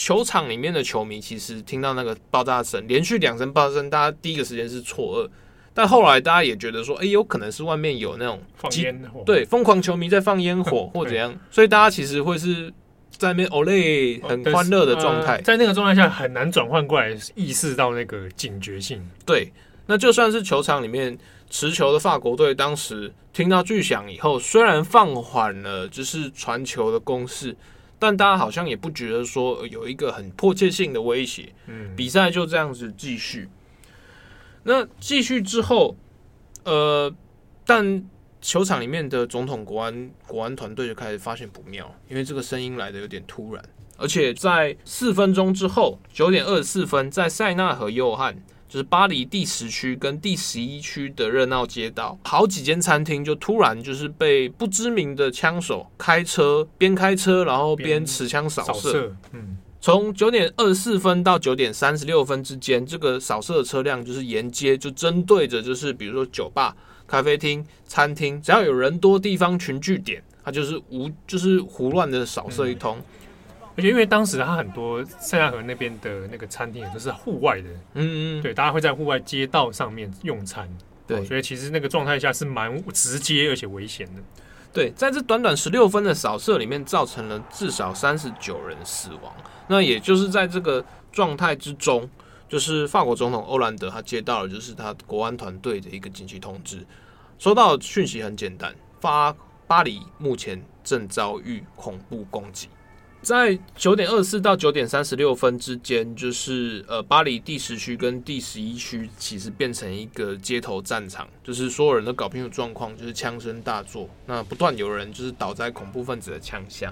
[0.00, 5.30] 球场里面的球迷其实听到那个爆炸声，连续两声爆炸声，大家第一个时间是错愕，
[5.74, 12.72] 但后来大家也觉得说，哎，有可能是外面有那种放烟火，对，疯狂球迷在放烟火或怎样， 所以大家其实会是
[13.10, 19.06] 在那边哦嘞，很欢乐的状态，在那个状态下很难转换过来意识到那个警觉性。
[19.26, 19.52] 对，
[19.84, 21.18] 那就算是球场里面。
[21.52, 27.56] 持球的法国队当时听到巨响以后，虽然放缓了就是传球的攻势，
[28.00, 31.52] 但大家好像也不觉得说有一个很迫切性的威胁。
[31.66, 33.48] 嗯，比赛就这样子继续。
[34.62, 35.94] 那继续之后，
[36.64, 37.14] 呃，
[37.66, 38.02] 但
[38.40, 43.62] 球场里面的总统国安国安团队就开始发现不妙，因为这个声音来的有点突然，
[43.98, 48.42] 而且在四分钟之后，九点二十四分，在塞纳河右岸。
[48.70, 59.12] 就是巴黎第十区跟第十一区的热闹街道，好几间餐厅就突然就是被不知名的枪手开车边开车，然后边持枪扫射。
[59.32, 66.76] 嗯，从九点二十四分到九点三十六分之间，这个扫射的车辆就是沿街就针对着，就是比如说酒吧、
[67.08, 72.96] 咖啡厅、餐厅，只要有人多地方群聚点，它就是无就是胡乱的扫射一通。
[72.98, 73.04] 嗯
[73.80, 80.68] 而且因为当时他很多塞纳河那边的那个餐厅也都是户外的，嗯嗯，对，大家会在户外街道上面用餐，
[81.06, 84.20] 对，所以其实那个状态下是蛮直接而且危险的。
[84.70, 89.32] 对，在这短短十六分的扫射里面，造成了至少三十九人死亡。
[89.66, 92.06] 那也就是在这个状态之中，
[92.50, 96.86] 就是法国总统欧兰德他接到了就是他国安团队的一个紧急通知，
[97.38, 99.34] 收到讯息很简单：发
[99.66, 102.68] 巴黎目前正遭遇恐怖攻击。
[103.22, 116.90] 在九点二十四到九点三十六分之间，就是呃，巴黎第十区跟第十一区其实变成一个街头战场，就是所有人都搞不清楚状况，就是枪声大作，那不断有人就是倒在恐怖分子的枪下，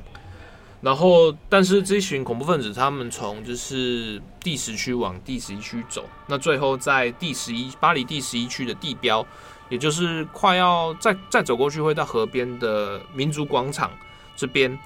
[0.83, 9.27] 然后但是这群恐怖分子他们从就是第十区往第十一区走，那最后在第十一巴黎第十一区的地标，
[9.71, 13.91] 也就是快要再再走过去会到河边的民族广场
[14.37, 14.79] 这边，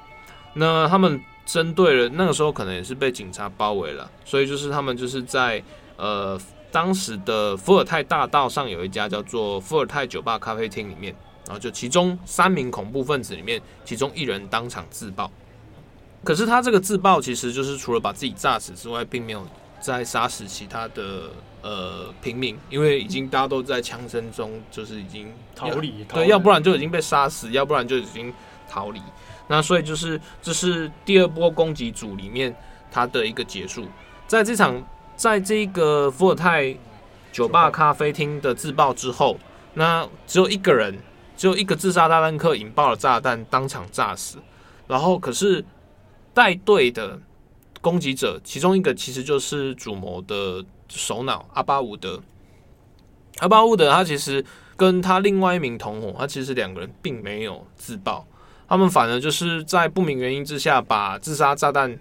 [0.54, 1.20] 那他们。
[1.44, 5.62] 针对了那个时候，可能也是被警察包围了，所以就是他们就是在
[5.96, 11.14] 呃当时的伏尔泰大道上有一家叫做伏尔泰酒吧咖啡厅里面，
[11.46, 15.30] 然后就其中三名恐怖分子里面，其中一人当场自爆。
[16.24, 19.44] 可是他这个自爆其实就是除了把自己炸死之外，并没有
[19.80, 28.32] 再杀死其他的呃平民，因为已经大家都在枪声中就是已经逃离，对，要不然就已经被杀死，要不然就已经
[28.68, 29.00] 逃离。
[29.48, 32.54] 那所以就是这是第二波攻击组里面
[32.90, 33.86] 它的一个结束，
[34.26, 34.82] 在这场
[35.16, 36.74] 在这个伏尔泰
[37.32, 39.38] 酒吧咖啡厅的自爆之后，
[39.74, 40.98] 那只有一个人，
[41.36, 44.38] 只有一个自杀炸弹客引爆了炸弹，当场炸死。
[44.86, 45.64] 然后可是
[46.34, 47.18] 带队的
[47.80, 52.22] 攻击者，其中一个其实就是主谋的首脑阿巴伍德。
[53.38, 54.44] 阿巴伍德他其实
[54.76, 58.26] 跟他另外一名同伙，他其实两个人并没有自爆。
[58.72, 61.94] 他们反而就是在不明原因之下把自杀炸弹、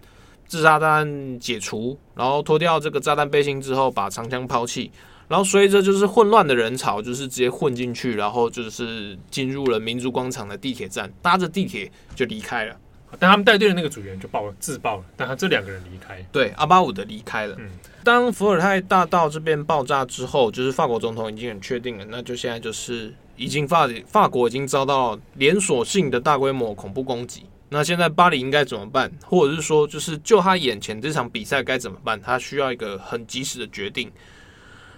[0.47, 4.89] 自杀炸弹解除，然后脱掉这个炸弹背心之后，把长枪抛弃，
[5.27, 12.77] 然后随着就是混乱的人潮，就是直接混进去，然后就是进入了民族广场的地铁站，搭着地铁就离开了。
[13.19, 17.57] 但他们带队的那个组员就爆了，自爆了，但他这两个人离开，对，阿巴伍德离开了。
[17.59, 17.67] 嗯，
[18.01, 23.13] 当伏尔泰大道这边爆炸之后，就是法国总统已经很确定了，那就现在就是。
[23.41, 29.11] 已经法法国已经遭到连锁性的大规模恐怖攻击，那现在巴黎应该怎么办？
[29.25, 32.21] 或者是说，就是就他眼前这场比赛该怎么办？
[32.21, 34.11] 他需要一个很及时的决定。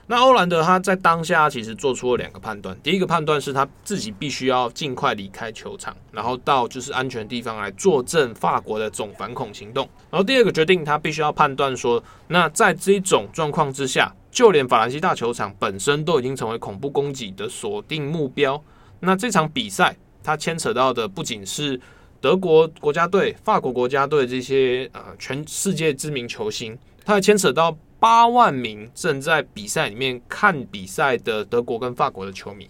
[0.05, 9.87] 那欧兰德他在当下其实做出了两个判断，第一个判断是他自己必须要尽快离开球场，然后到就是安全地方来坐镇法国的总反恐行动。
[10.11, 18.61] 然后第二个决定，他必须要判断说，那在这种状况之下，就连法兰西大球场本身都已经成为恐怖攻击的锁定目标。
[18.99, 21.79] 那这场比赛，它牵扯到的不仅是
[22.19, 27.77] 德国国家队、法国国家队这些呃全世界知名球星，它还牵扯到。
[27.99, 32.67] 八万名正在比赛里面看比赛的德国跟法国的球迷，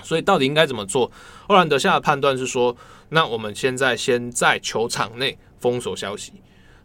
[0.00, 1.10] 所以到底应该怎么做？
[1.48, 2.76] 欧兰德下的判断是说，
[3.08, 6.34] 那我们现在先在球场内封锁消息，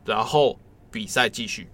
[0.03, 0.57] 然后
[0.89, 1.67] 比赛继续。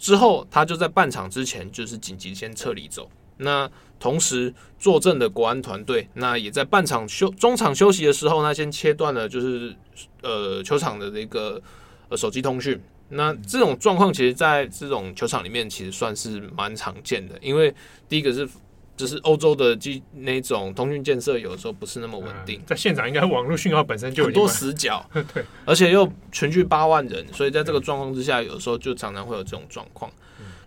[0.00, 3.08] 之后他就在半场之前就是紧急先撤离走。
[3.36, 9.76] 那同时坐镇的国安团队，那也在半场休中场休息的时候，那先切断了就是
[10.22, 11.60] 呃球场的那个
[12.08, 12.80] 呃手机通讯。
[13.10, 17.36] 那这种状况，其实在这种球场里面，其实算是蛮常见的。
[17.42, 17.74] 因为
[18.08, 18.48] 第一个是，
[19.00, 22.60] 就是欧洲的机那种通讯建设，有的时候不是那么稳定。
[22.66, 30.12] 在现场，应该网络讯号本身就很多死角， 对，而且又全剧八万人，所以在这个状况之下，有的时候就常常会有这种状况。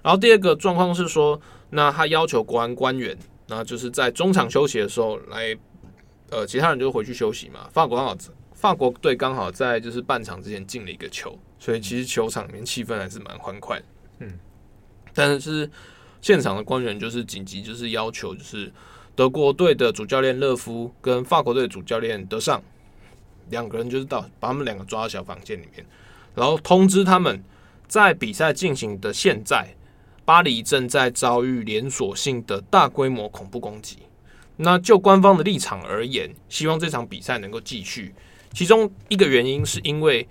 [0.02, 3.16] 然后第二个状况是说，那他要求国安官员，
[3.48, 5.56] 那就是在中场休息的时候来，
[6.32, 7.70] 呃，其他人就回去休息嘛。
[7.72, 8.18] 法国刚好，
[8.54, 11.38] 法国队刚好在就是半场之前进了一个球。
[11.60, 13.86] 所以其实球场里面气氛还是蛮欢快的，
[14.20, 14.38] 嗯，
[15.14, 15.70] 但是
[16.24, 18.72] 现场的官员就是紧急，就是要求就是
[19.14, 22.64] 德国队的主教练勒夫跟法国队主教练德尚
[23.50, 25.86] 两个人就是到把他们两个抓到小房间里面，
[26.34, 27.44] 然后通知他们
[27.90, 29.76] 在比赛进行的现在，
[30.24, 33.98] 巴黎正在遭遇连锁性的大规模恐怖攻击。
[34.56, 38.16] 那就官方的立场而言，希望这场比赛能够继续。
[38.54, 40.26] 其中一个原因是因为。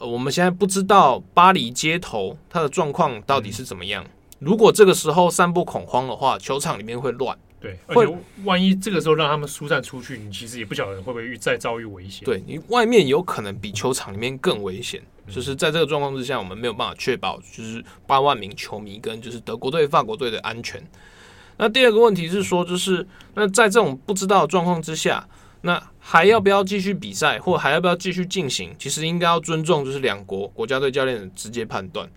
[0.00, 4.06] 呃，我们现在不知道巴黎街头它的状况到底是怎么样。
[4.38, 7.36] 如果这个时候散布恐慌的话，球场里面会乱。
[7.60, 8.06] 对，会
[8.44, 12.24] 万一这个时候让他们疏散出去，你其实也不晓得会不会遇再遭遇危险。
[12.24, 15.02] 对，你外面有可能比球场里面更危险。
[15.28, 20.80] 就是在这个状况之下，我们没有办法确保就是八万名球迷跟就是德国队、法国队的安全。
[21.56, 25.28] 那第二个问题是说，就是那在这种不知道的状况之下。
[25.62, 28.72] 那还要不要继续比赛，或还要不要继续进行？
[28.78, 32.08] 其实应该要尊重，就是两国国家队教练的直接判断。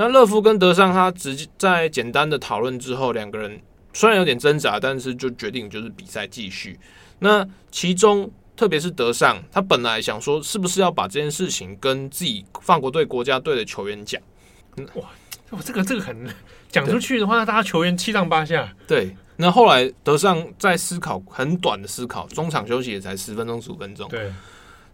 [0.00, 3.60] 那勒夫跟德尚他直接在简单的讨论之后，两个人
[3.92, 6.80] 虽然有点挣扎，但是就决定就是比赛继续。
[7.18, 14.18] 那其中特别是德尚，他本来想说是不是要把这件事情跟自己法国队国家队的球员讲？
[14.94, 16.26] 哇，这个这个很
[16.70, 18.74] 讲出去的话，大家球员七上八下。
[18.86, 19.14] 对。
[19.36, 24.08] 那后来德尚在思考很短的思考，中场休息也才十分钟十五分钟。
[24.08, 24.32] 对，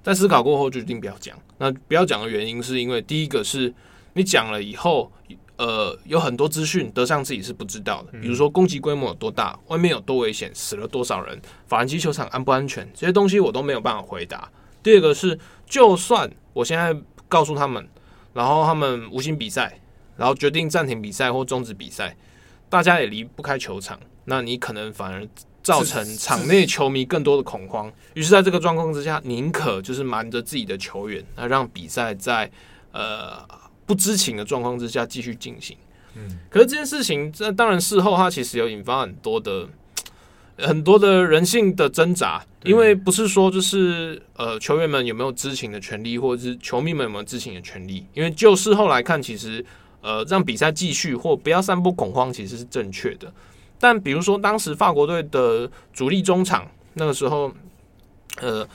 [0.02, 1.38] 在思考过后就决定不要讲。
[1.58, 3.72] 那不要讲的原因是因为第一个是
[4.16, 5.12] 你讲了以后，
[5.58, 14.50] 呃，有很多资讯德尚自己是不知道的，比如说攻击规模有多大，外面有多危险，死了多少人，法兰西球场安不安全，这些东西我都没有办法回答。
[14.82, 16.98] 第二个是，就算我现在
[17.28, 17.86] 告诉他们，
[18.32, 19.78] 然后他们无心比赛，
[20.16, 22.16] 然后决定暂停比赛或终止比赛，
[22.70, 24.00] 大家也离不开球场。
[24.24, 25.28] 那你可能反而
[25.62, 32.50] 造成场内球迷更多的恐慌，于是在这个状况之下，宁可就是瞒着自己的球员，那让比赛在
[32.92, 33.46] 呃
[33.86, 35.76] 不知情的状况之下继续进行。
[36.16, 39.68] 嗯，可是这件事情，这当然事后它其实有引发很多的
[40.58, 49.64] 很多的人性的挣扎，因为不是说就是呃球员们有没有知情的权利，或者是球迷们有没有知情的权利，因为就事后来看，其实
[50.00, 53.32] 呃让比赛继续或不要散布恐慌，其实是正确的。
[53.78, 57.52] 但比如说，当时法国队的主力中场那个时候，
[58.40, 58.66] 呃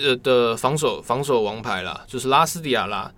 [0.00, 3.12] 呃的防守防守王牌啦，就是拉斯蒂亚拉，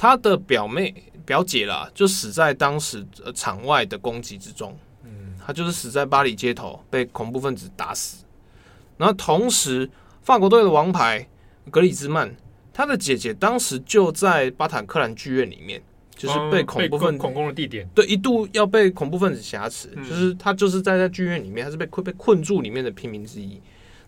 [0.00, 0.94] 他的表妹
[1.26, 4.74] 表姐啦，就死在当时呃场外的攻击之中。
[5.04, 8.24] 嗯，他就是死在巴黎街头，被恐怖分子打死。
[8.96, 9.90] 然后同时，
[10.22, 11.28] 法国队的王牌
[11.70, 12.34] 格里兹曼，
[12.72, 15.82] 他的姐姐当时就在巴坦克兰剧院里面。
[16.16, 23.58] 就是被恐怖分子恐攻的地点，对，一度要被恐怖分子挟持，就是他就是在在剧院里面，他是被困被困住里面的平民之一。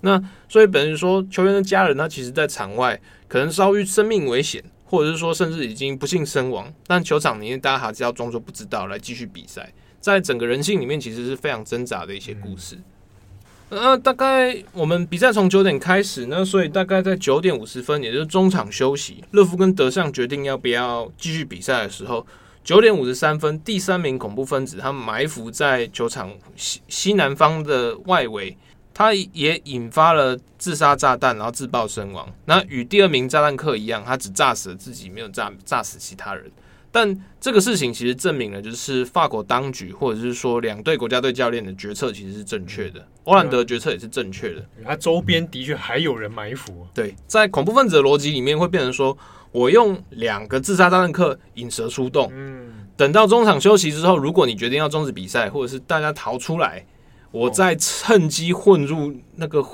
[0.03, 9.73] 那所以本人说，球员的家人他其实，在场外可能遭遇生命危险，或者是说甚至已经不幸身亡，但球场里面大家还是要装作不知道来继续比赛。
[10.03, 12.77] 在整个人性里面，其实是非常挣扎的一些故事。
[13.71, 22.27] 那大概我们比赛从九点开始，那所以大概在九点五十分，也就是中场休息，勒夫跟德尚决定要不要继续比赛的时候，
[22.63, 28.55] 九点五十三分，第三名恐怖分子他埋伏在球场西西南方的外围，
[28.95, 32.29] 他也引发了自杀炸弹，然后自爆身亡。
[32.45, 36.51] 那与第二名炸弹客一样，他只炸死了自己，没有炸炸死其他人。
[36.95, 44.63] 但这个事情其实证明了，就是法国当局或者是说两队国家队教练的决策其实是正确的，欧兰德决策也是正确的。
[44.85, 46.87] 他周边的确还有人埋伏。
[46.93, 49.17] 对，在恐怖分子的逻辑里面，会变成说
[49.53, 56.85] 我用两个自杀炸弹客引蛇出洞，嗯，等到中场休息之后，如果你决定要终止比赛，或者是大家逃出来，
[57.33, 59.65] 我再趁机混入那个。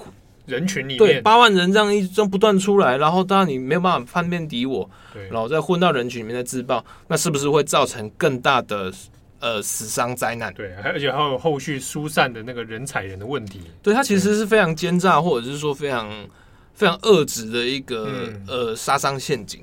[0.47, 8.91] 人群里面，对，八万人这样一直不断出来，然后当然你没有办法叛变敌我，对，然后再混到人群里面再自爆，那是不是会造成更大的
[9.41, 10.51] 呃死伤灾难？
[10.55, 13.61] 对，而且还有后续疏散的那个人踩人的问题。
[13.83, 16.11] 对，它其实是非常奸诈，或者是说非常
[16.73, 19.63] 非常恶质的一个、嗯、呃杀伤陷阱。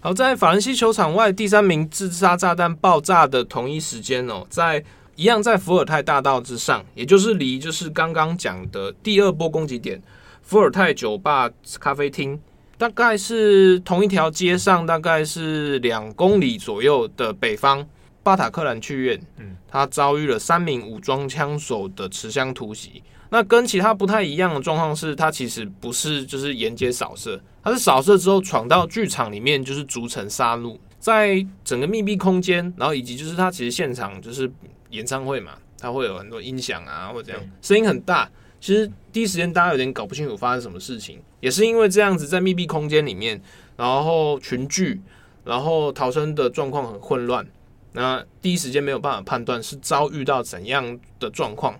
[0.00, 4.82] 好，在法兰西球场外第三名自杀炸弹爆炸的同一时间哦，在。
[5.18, 10.00] 一样在伏尔泰大道之上，也就是离就是刚刚讲的第二波攻击点
[10.42, 11.50] 伏尔泰酒吧
[11.80, 12.40] 咖啡厅，
[12.76, 17.84] 大概是同一条街上，大概是两公里左右的北方
[18.22, 23.02] 巴塔克兰剧院，嗯，他遭遇了三名武装枪手的持枪突袭。
[23.28, 34.48] 那跟其他不太一样的状况是，他其实不是就是沿街扫射，他是扫射之后闯到剧场里面，就是逐层杀戮，在整个密闭空间，然后以及就是他其实现场就是。
[34.90, 38.30] 演唱会嘛，它会有很多音响啊，或者这样，声音很大。
[38.60, 43.40] 其实第一时间大家有点搞不清楚发生什么事情，也是因为这样子在密闭空间里面，
[43.76, 45.00] 然后群聚，
[45.44, 47.46] 然后逃生的状况很混乱。
[47.92, 51.78] 那第一时间没有办法判断是遭遇到怎样的状况。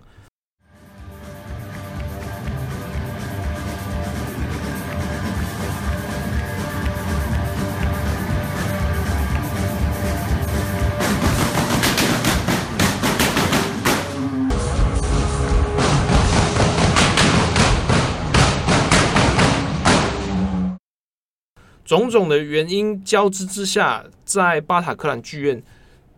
[21.89, 25.63] 种种的原因交织之下，在巴塔克兰剧院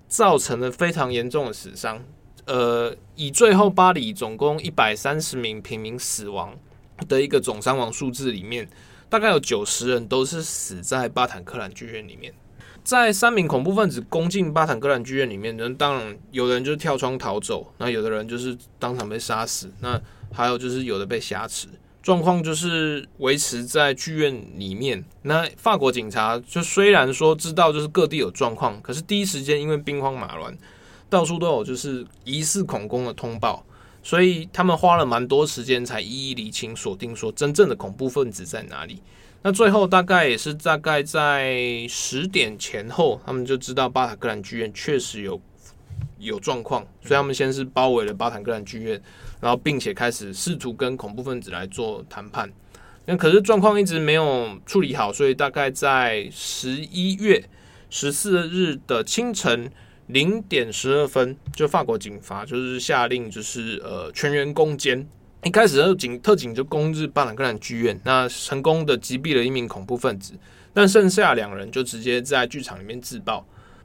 [0.09, 2.03] 造成了非常严重的死伤。
[2.45, 6.53] 呃，以最后巴黎总共一百三十名平民死亡
[7.07, 8.67] 的一个总伤亡数字里面，
[9.07, 12.34] 大概有九十人都是死在巴坦克兰剧院里面。
[12.84, 19.97] 在三名恐怖分子攻进巴坦克兰剧院里面，人当然有的人就是跳窗逃走，那有的人就是当场被杀死，那
[20.34, 21.69] 还有就是有的被挟持。
[22.02, 25.04] 状况就是维持在剧院里面。
[25.22, 30.58] 那法国警察就虽然说知道就是各地有状况，可是第一时间因为兵荒马乱，
[31.10, 33.64] 到处都有就是疑似恐攻的通报，
[34.02, 39.02] 所以他们花了蛮多时间才一一厘清锁定说真正的恐怖分子在哪里。
[39.43, 41.56] 那最后大概也是大概在
[41.89, 45.39] 十点前后，他们就知道巴塔克兰剧院确实有
[46.22, 49.01] 有状况，所以他们先是包围了巴坦克兰剧院。
[49.41, 52.47] 然后，并且开始试图跟恐怖分子来做谈判，
[53.05, 57.43] 那可是状况一直没有处理好，所以大概在十一月
[57.89, 59.72] 十四日的清晨
[60.05, 65.03] 零点十二分，就法国警方就是下令，就是呃全员攻坚。
[65.43, 70.36] 一开始，警特警就攻入巴坦克兰剧院，那成功的击毙了一名恐怖分子，
[70.72, 73.43] 但剩下两人就直接在剧场里面自爆。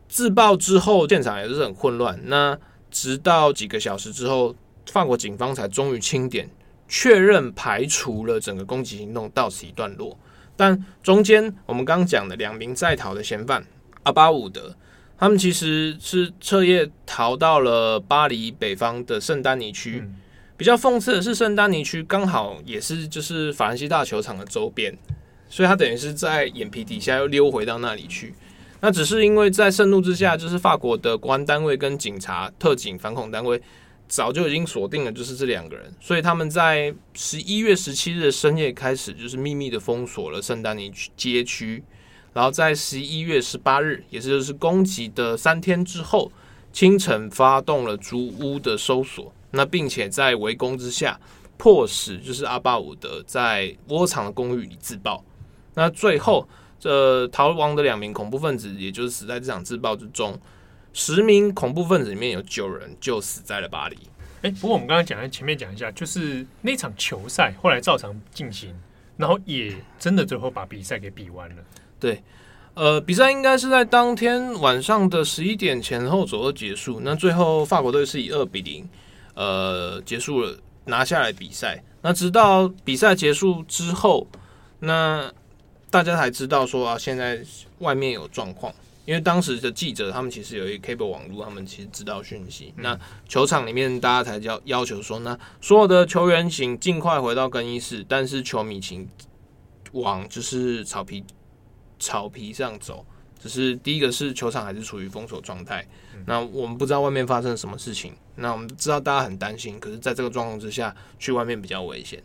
[0.08, 2.20] 自爆之后，现场也是很混乱。
[2.24, 2.58] 那
[2.90, 4.54] 直到几个小时之后。
[4.92, 6.48] 法国警方才终于清点，
[6.86, 10.16] 确认排除了整个攻击行动到此一段落。
[10.56, 13.66] 但中间我们刚刚讲的两名在逃的嫌犯
[14.04, 14.76] 阿巴伍德，
[15.18, 20.00] 他们其实是彻夜逃到了巴黎北方的圣丹尼区。
[20.04, 20.14] 嗯、
[20.56, 24.96] 比较讽刺的是，圣丹尼区刚好也是就是法兰西大球场的周边，
[25.50, 28.34] 所以他等于是在眼皮底下又溜回到那里去。
[28.80, 33.60] 那只是因为在盛怒之下，就是法国的国安单位跟警察、特警、反恐单位。
[34.08, 41.82] 早就已经锁定了，就是这两个人，所以他们在十一月十七日的深夜开始，就是秘密的封锁了圣丹尼街区，
[42.32, 46.30] 然后在十一月十八日，也是就是攻击的三天之后，
[46.72, 51.18] 清晨发动了逐屋的搜索，那并且在围攻之下，
[51.56, 55.24] 迫使就是阿巴伍德在窝藏的公寓里自爆，
[55.74, 56.46] 那最后
[56.78, 60.38] 这逃亡的两名恐怖分子，也就是死在这场自爆之中。
[60.92, 63.96] 十名恐怖分子里面有九人就死在了巴黎。
[64.42, 68.74] 哎，不过我们刚刚讲，前面讲一下，就是那场球赛后来照常进行，
[69.16, 71.56] 然后也真的最后把比赛给比完了。
[71.98, 72.22] 对，
[72.74, 77.00] 呃，比赛应该是在当天晚上的十一点前后左右结束。
[77.00, 78.88] 那最后法国队是以二比零，
[79.34, 81.82] 呃，结束了，拿下来比赛。
[82.02, 84.26] 那直到比赛结束之后，
[84.78, 85.32] 那
[85.90, 87.40] 大家才知道说啊，现在
[87.78, 88.74] 外面有状况。
[89.04, 92.74] 因为当时的记者，他们其实有一 cable 网络，他们其实知道讯息。
[92.76, 99.08] 嗯、那球场里面，大家才叫要求说，那所有的球员请尽快回到更衣室，但是球迷请
[99.92, 101.22] 往就是草皮
[102.00, 103.06] 草皮上走。
[103.38, 105.86] 只是第一个是球场还是处于封锁状态，
[106.26, 112.20] 那我们不知道外面发生了什么事情，那我们知道大家很担心，可是在这个状况之下去外面比较危险。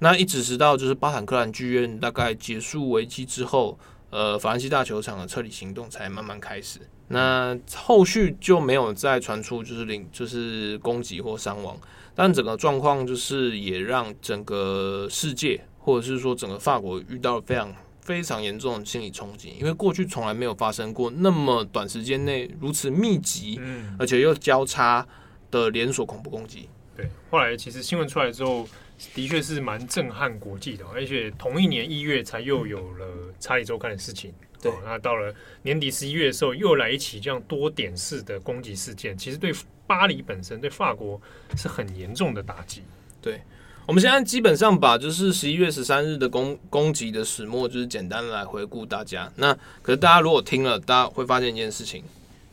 [0.00, 3.78] 那一直直到就是巴坦克兰剧院大概结束危机之后，
[4.10, 6.80] 呃，法兰西大球场的撤离行动才慢慢开始。
[7.08, 11.76] 那后续就没有再传出就是领就是攻击或伤亡，
[12.14, 23.60] 但整个状况就是也让整个世界或者是说整个法国遇到了非常非常严重的心理冲击，因为过去从来没有发生过那么短时间内如此密集，
[23.98, 25.06] 而且又交叉
[25.50, 26.68] 的连锁恐怖攻击。
[26.96, 28.68] 对，后来其实新闻出来之后，
[29.14, 33.06] 的确是蛮震撼国际的，而且同一年一月才又有了
[33.38, 34.32] 查理周刊的事情。
[34.62, 39.50] 对，那到了年底十一月的时候，又来一起这样多点式的攻击事件，其实对
[39.86, 41.20] 巴黎本身、对法国
[41.56, 42.82] 是很严重的打击。
[43.22, 43.40] 对，
[43.86, 49.32] 我们现在基本上把就是十一月十三日的攻攻击的始末，就是简单的来回顾大家。
[49.36, 52.04] 那可是大家如果听了，大家会发现一件事情，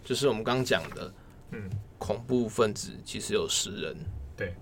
[0.05, 1.13] 就是我们刚讲的，
[1.51, 3.95] 嗯，恐怖分子其实有十人，
[4.37, 4.55] 对，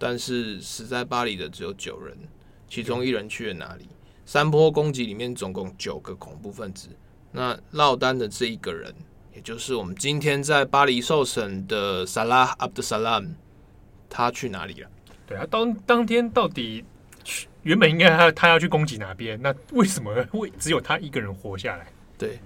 [0.00, 2.16] 但是死在巴黎的只有九人，
[2.66, 3.86] 其中一人去了哪里？
[4.24, 6.88] 山坡攻击里面总共九个恐怖分子，
[7.30, 8.94] 那落单的这一个人，
[9.34, 13.28] 也就是我们今天在巴黎受审的萨拉阿卜杜萨拉姆，
[14.08, 14.88] 他去哪里了？
[15.26, 16.82] 对啊，当当天到底
[17.62, 19.38] 原本应该他他要去攻击哪边？
[19.42, 21.88] 那为什么会只有他一个人活下来？
[22.16, 22.40] 对，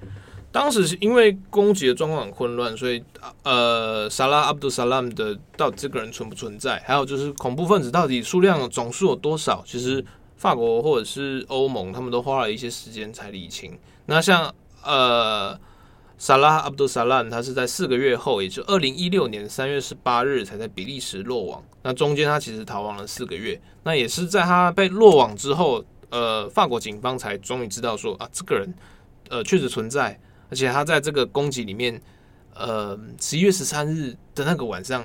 [0.54, 3.02] 当时是因为攻击的状况很混乱，所以
[3.42, 6.80] 呃，萨拉阿卜杜萨拉姆的到底这个人存不存在？
[6.86, 9.64] 还有就是恐怖分子到底数量总数有多少？
[9.66, 10.04] 其实。
[10.36, 13.78] 法国或者是欧盟，他们都花了一些时间才理清。
[14.04, 15.58] 那像呃，
[16.18, 21.64] 萨拉阿卜杜萨拉，他是在四个月后，也就二零一六年三月十八日才在比利时落网。
[21.82, 23.58] 那中间他其实逃亡了四个月。
[23.84, 28.74] 那也是在他被落网之后，呃，法国警方才终于知道说啊，这个人
[29.30, 30.20] 呃确实存在，
[30.54, 32.00] 而且他在这个攻击里面，
[32.54, 35.04] 呃，十一月十三日的那个晚上，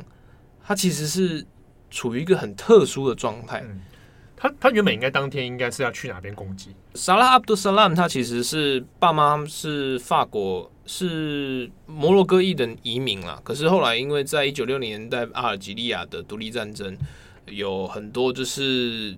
[0.64, 1.44] 他其实是
[1.90, 3.64] 处于一个很特殊的状态。
[3.66, 3.82] 嗯
[4.42, 6.70] 他他原本应该当天应该是要去哪边攻击？
[6.94, 16.96] 萨拉阿布杜萨拉姆他其实是爸妈是法国是摩洛哥裔的移民啦，可是后来因为在一九六零年代阿尔及利亚的独立战争，
[17.48, 19.18] 有很多就是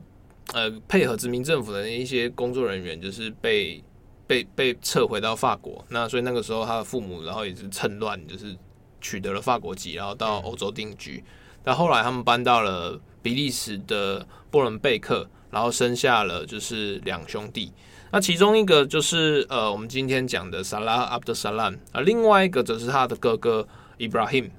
[0.54, 3.84] 呃配合殖民政府的一些工作人员就是被
[4.32, 8.56] 被被撤回到法国，那所以那个时候他的父母然后也是趁乱就是
[9.02, 11.22] 取得了法国籍，然后到欧洲定居。
[11.66, 17.74] 那后来他们搬到了比利时的布伦贝克，然后生下了就是两兄弟。
[18.14, 23.68] 那其中一个就是呃，我们今天讲的萨拉阿布德萨拉姆，啊，另外一个则是他的哥哥
[23.98, 24.50] 伊布拉 him。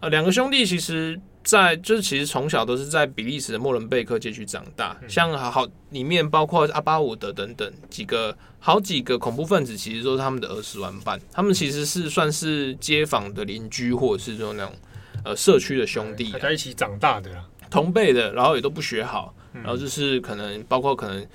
[0.00, 11.20] 呃，两个兄弟其实在就是其实从小都是在比利时的莫伦贝克街区长大，像好好里面包括阿巴伍德等等几个好几个恐怖分子，其实都是他们的儿时玩伴。
[11.32, 14.74] 他们其实是算是街坊的邻居，或者是说那种。
[15.24, 17.28] 呃，社区的兄弟，大家一起长大的，
[17.68, 21.26] 同辈的，然后也都不学好，然后就是可能包括可能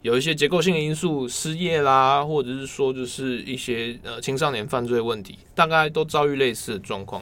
[0.00, 7.20] 有一些结构性的因素，失业啦，或者是说就是一些呃青少年犯罪问题，大概都遭遇类似的状况。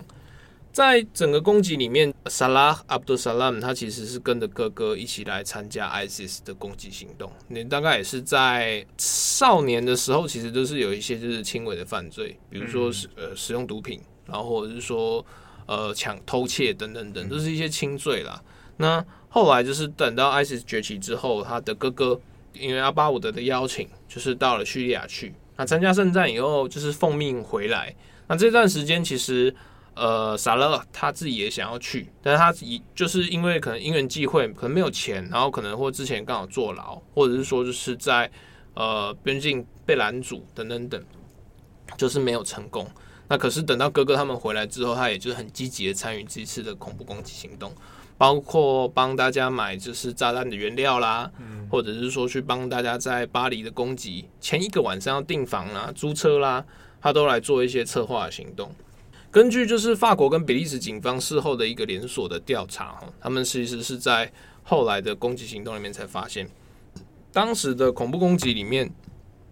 [0.72, 7.30] 在整个攻击里面，萨拉阿卜杜萨拉姆他其实是跟着哥哥一起来参加 ISIS 的攻击行动。
[7.48, 15.24] 你大概也是在少年的时候，其实都是有一些就是轻微的犯罪，比如说是呃使用毒品，然后或者是说。
[15.66, 18.42] 呃，抢、偷窃等等等，都是一些轻罪啦。
[18.78, 22.20] 那后来就是等到 ISIS 崛起之后，他的哥哥
[22.52, 25.32] 因为阿巴伍德的邀请，就是到了叙利亚去。
[25.56, 27.94] 那参加圣战以后，就是奉命回来。
[28.26, 29.54] 那这段时间其实，
[30.00, 38.30] 呃，萨勒他自己也想要去，但是他以就是因为可能因缘际会，可能没有钱，然后可能或之前刚好坐牢，或者是说就是在
[38.72, 41.04] 呃边境被拦阻等等等，
[41.98, 42.88] 就是没有成功。
[43.28, 47.70] 那可是等到哥哥他们回来之后，他也就是很积极的参与这次的恐怖攻击行动，
[48.16, 51.30] 包括帮大家买就是炸弹的原料啦，
[51.70, 56.64] 或者是说去帮大家在巴黎的攻击前一个晚上要订房啦、租车啦，
[57.02, 58.74] 他都来做一些策划行动。
[59.30, 64.32] 根据就是法国跟比利时警方事后的一个连锁的调查，哈，他们其实是在
[64.64, 66.48] 后来的攻击行动里面才发现，
[67.32, 68.92] 当时的恐怖攻击里面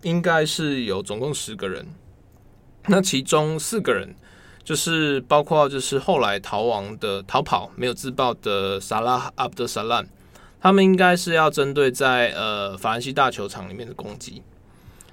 [0.03, 1.87] 应该是有总共十个人。
[2.89, 4.15] 那其中四个人，
[4.65, 10.05] 就是包括就是后来逃亡的逃跑没有自爆的萨拉阿卜德萨拉，
[10.61, 14.43] 他们应该是要针对在呃法兰西大球场里面的攻击。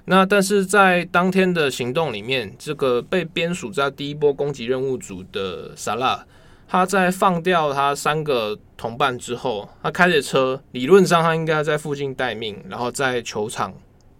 [0.08, 6.24] 那但是在当天的行动里面，这个被编属在第一波攻击任务组的萨拉，
[6.68, 13.74] 他在放掉他三个同伴之后，他开着车，理论上他应该在附近待命，然后在球场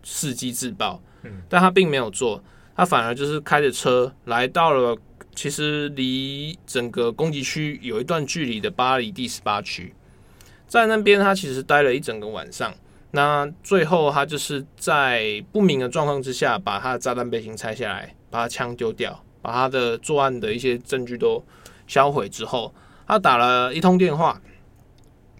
[0.05, 1.01] 伺机自爆，
[1.49, 2.43] 但他并没有做。
[2.75, 4.99] 他反而就是开着车来到了
[5.35, 9.95] 其实离整个攻击区有一段距离的巴黎第十八区，
[10.67, 12.75] 在那边他其实待了一整个晚上。
[13.17, 21.43] 那最后他就是在不明的状况之下，把他的炸弹背心拆下来，把他枪丢掉，把他的作案的一些证据都
[21.87, 22.75] 销毁之后，
[23.07, 24.39] 他打了一通电话，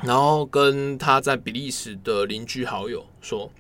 [0.03, 3.51] 然后跟他在比利时的邻居好友说：“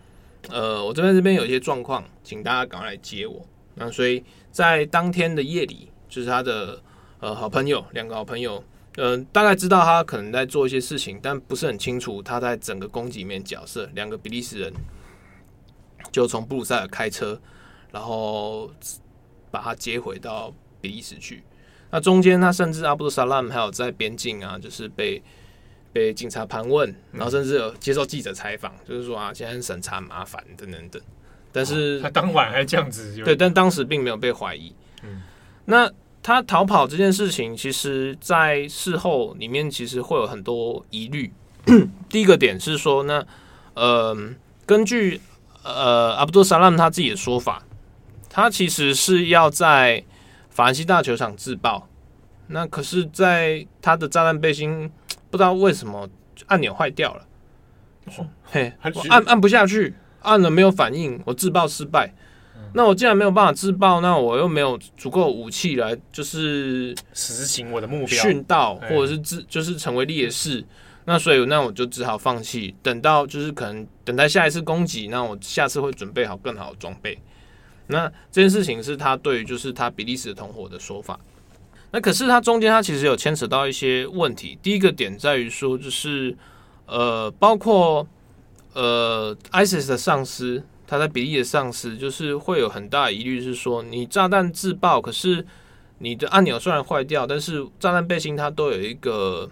[0.49, 3.45] 呃，我这边这边有一些状况，请大家赶快来接我。”
[3.77, 6.81] 那所以在当天的夜里，就是他的
[7.21, 8.65] 呃好朋友，两个好朋友。
[8.97, 13.89] 嗯、呃，大概知道他可能在做一些事情，但不是很清楚他在整个攻击里面角色。
[13.95, 14.73] 两个比利时人
[16.11, 17.39] 就从布鲁塞尔开车，
[17.93, 18.71] 然后
[19.51, 21.43] 把他接回到比利时去。
[21.91, 25.23] 那中间他甚至阿布萨拉姆还有在边境啊，就是被
[25.93, 31.01] 被警察盘问，然后甚至有接受记者采访，就是说啊，现在审查很麻烦等等等。
[31.53, 34.75] 但是、哦、他当晚还这样子，对，但当时并没有被怀疑。
[35.03, 35.23] 嗯，
[35.67, 35.93] 那。
[36.27, 41.33] 他逃跑这件事情，其实，在事后里面其实会有很多疑虑。
[42.11, 43.25] 第一个点是说，呢
[43.75, 44.13] 呃，
[44.67, 45.21] 根据
[45.63, 47.63] 呃阿布杜萨拉姆他自己的说法，
[48.29, 50.03] 他其实是要在
[50.51, 51.87] 法兰西大球场自爆。
[52.49, 54.91] 那可是，在他的炸弹背心
[55.31, 56.09] 不知道为什么
[56.47, 57.25] 按钮坏掉了，
[58.19, 58.73] 哦、嘿，
[59.09, 62.13] 按按不下去，按了没有反应，我自爆失败。
[62.75, 70.63] 那我既然没有办法自爆，那我又没有足够武器来就是实行我的目标，殉道或者是自就是成为烈士。
[71.07, 77.19] 那所以那我就只好放弃，等到就是可能等待下一次攻击，那我下次会准备好更好的装备。
[77.87, 81.19] 那这件事情是他对于就是他比利时的同伙的说法。
[81.93, 84.59] 那可是他中间他其实有牵扯到一些问题。
[84.61, 86.37] 第一个点在于说就是
[86.85, 88.07] 呃，包括
[88.75, 90.63] 呃，ISIS 的上司。
[90.87, 95.45] 他在比利的上司就是会有很大疑虑，是说你炸弹自爆，可是
[95.99, 99.51] 你的按钮虽然坏掉，但是炸弹背心它都有一个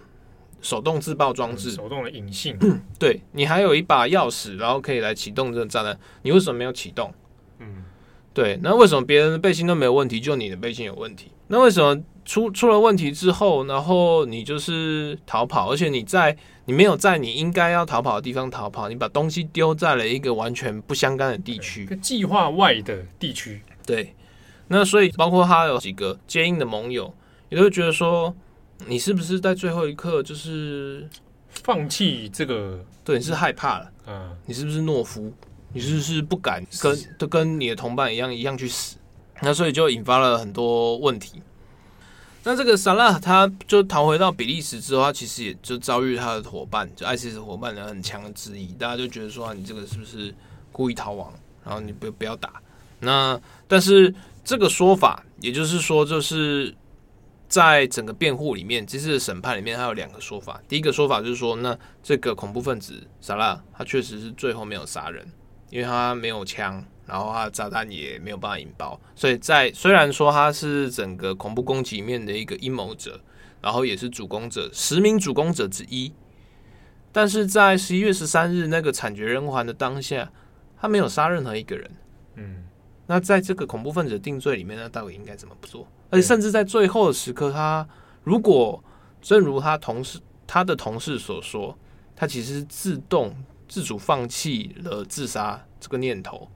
[0.60, 2.56] 手动自爆装置，手动的引信。
[2.98, 7.12] 对，你还有一把钥匙，然后可以来启动这个炸弹，你为什么没有启动？
[7.58, 7.84] 嗯，
[8.32, 11.30] 对，那为什么别人的背心都没有问题，就你的背心有问题？
[11.48, 16.36] 那为什么出出了问题之后，然后你就是逃跑，而且你在。
[16.66, 23.60] 你没有在你应该要逃跑的地方逃跑，你把东西丢在了一个完全不相干的地区，计划外的地区。
[23.84, 24.14] 对，
[24.68, 27.12] 那所以包括他有几个接应的盟友，
[27.50, 28.34] 也都会觉得说，
[28.86, 31.06] 你是不是在最后一刻就是
[31.50, 32.82] 放弃这个？
[33.04, 35.30] 对，你是害怕了，嗯，你是不是懦夫？
[35.74, 38.96] 你是不是不敢跟都跟你的同伴一样一样去死？
[39.42, 41.42] 那所以就引发了很多问题。
[42.46, 50.34] 那这个萨拉他就逃回到比利时之后，他其实也就遭遇他的伙伴，就 ISIS 伙伴的很强的质疑，大家就觉得说，你这个是不是
[50.70, 51.32] 故意逃亡？
[51.64, 52.60] 然后你不不要打。
[53.00, 54.14] 那但是
[54.44, 56.74] 这个说法，也就是说，就是
[57.48, 60.60] 在整个辩护里面，这次的审判里面，还有两个说法。
[60.68, 65.26] 第一个说法就是说，那这个恐怖分子萨拉他确实是最后没有杀人，
[65.70, 66.84] 因为他没有枪。
[67.06, 73.20] 然后他炸弹也没有办法引爆，所以在虽然说他是整个恐怖攻击面的一个阴谋者，
[73.60, 76.12] 然后也是主攻者，十名主攻者之一，
[77.12, 80.32] 但是在十一月十三日那个惨绝人寰的当下，
[80.80, 81.90] 他没有杀任何一个人。
[82.36, 82.64] 嗯，
[83.06, 85.86] 那在这个恐怖分子定罪里面，那到底应该怎么做？
[86.10, 87.86] 而且甚至在最后的时刻，他
[88.22, 88.82] 如果
[89.20, 91.76] 正如他同事他的同事所说，
[92.16, 93.34] 他其实自动
[93.68, 96.50] 自主放弃了自杀这个念头。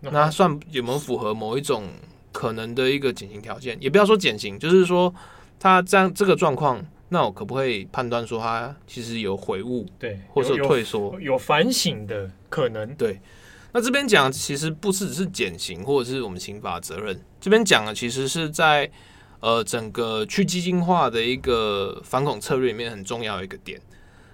[0.00, 1.84] 那算有没有符合某一种
[2.32, 3.76] 可能的一个减刑条件？
[3.80, 5.14] 也不要说减刑，就是说
[5.58, 12.94] 他这样这个状况，那我可不可以判断说他其实有悔悟，对，或者退缩，有反省的可能？
[12.94, 13.20] 对。
[13.72, 17.20] 那这边讲其实不是只是减刑，或者是我们刑法责任。
[17.40, 18.90] 这边讲的其实是在
[19.38, 23.80] 呃整个去激进化的一个反恐策略里面很重要的一个点。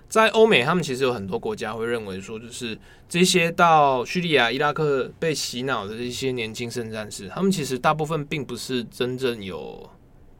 [0.09, 2.79] 在欧美，他们其实有很多国家会认为说，就是
[3.09, 9.89] 这些到叙利亚、伊拉克被洗脑的这些年轻圣战士，他们其实大部分并不是真正有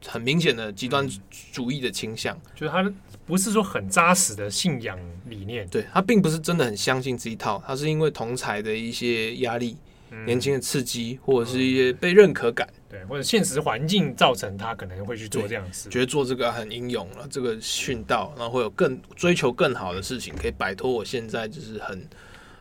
[0.07, 1.09] 很明显的极端
[1.53, 2.89] 主义的倾向，就是他
[3.27, 9.77] 不是说很扎实的信仰理念，对，他并不是真的很相信这一套，他是因为同才的一些压力。
[10.25, 22.09] 年轻的刺激，或者是一些被认可感，对，或者现实环境造成他可能会去做这样的事，觉得做这个很英勇了，这个殉道，然后会有更追求更好的事情，可以摆脱我现在就是很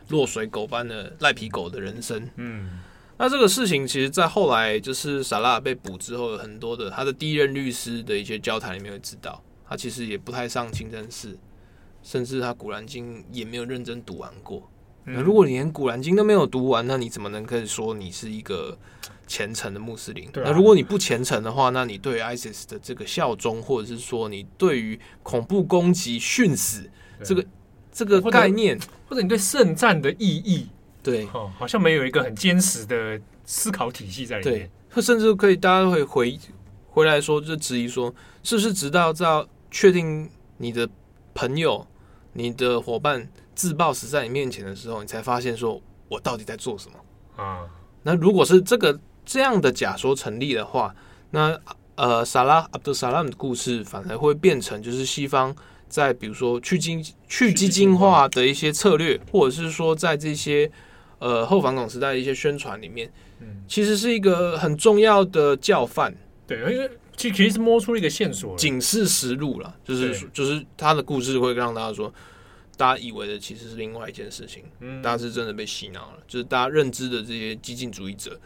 [0.08, 2.28] 落水狗般的赖皮狗的人生。
[2.36, 2.80] 嗯，
[3.16, 11.38] 那这个事情其实，在后来就是萨拉被捕之后，有很多的他的第一任律师的一些交谈里面会知道，他其实也不太上清真寺，
[12.02, 14.70] 甚至他古兰经也没有认真读完过。
[15.06, 18.76] 那如果你连古兰经都没有读完，那你怎么能可以说你是一个
[19.26, 20.26] 虔诚的穆斯林？
[20.28, 26.90] 啊、那如果你不虔诚的话，那你对 ISIS 的这个效忠，或者是说你对于恐怖攻击殉死
[27.22, 27.46] 这个
[27.92, 28.78] 这个概念，
[29.08, 30.68] 或者你对圣战的意义，
[31.02, 34.58] 对，哦，好像没有一个很坚实的思考体系在里面。
[34.58, 36.38] 对，或甚至可以大家会回
[36.88, 40.88] 回来说，就质疑说，是不是直到到确定你的
[41.32, 41.86] 朋友、
[42.32, 47.66] 你的伙伴自爆死在你面前的时候，你才发现说我到底在做什么啊？
[48.04, 50.94] 那如果是这个这样的假说成立的话，
[51.30, 51.58] 那
[51.96, 55.52] 呃，萨拉阿卜杜萨拉姆的故事反而会变成就是西方
[55.88, 60.70] 在比如说去精去基金化的一些策略，或者是说在这些
[61.18, 66.14] 呃后反恐时代的一些宣传里面，嗯，其实是一个很重要的教范。
[66.46, 72.12] 对，因为其其实摸出了一个线索，警示实录了，就是就是他的故事会让大家说，
[72.76, 78.38] 大家以为的其实是另外一件事情，嗯，大家是真的被洗脑了，就是大家认知的这些激进主义者。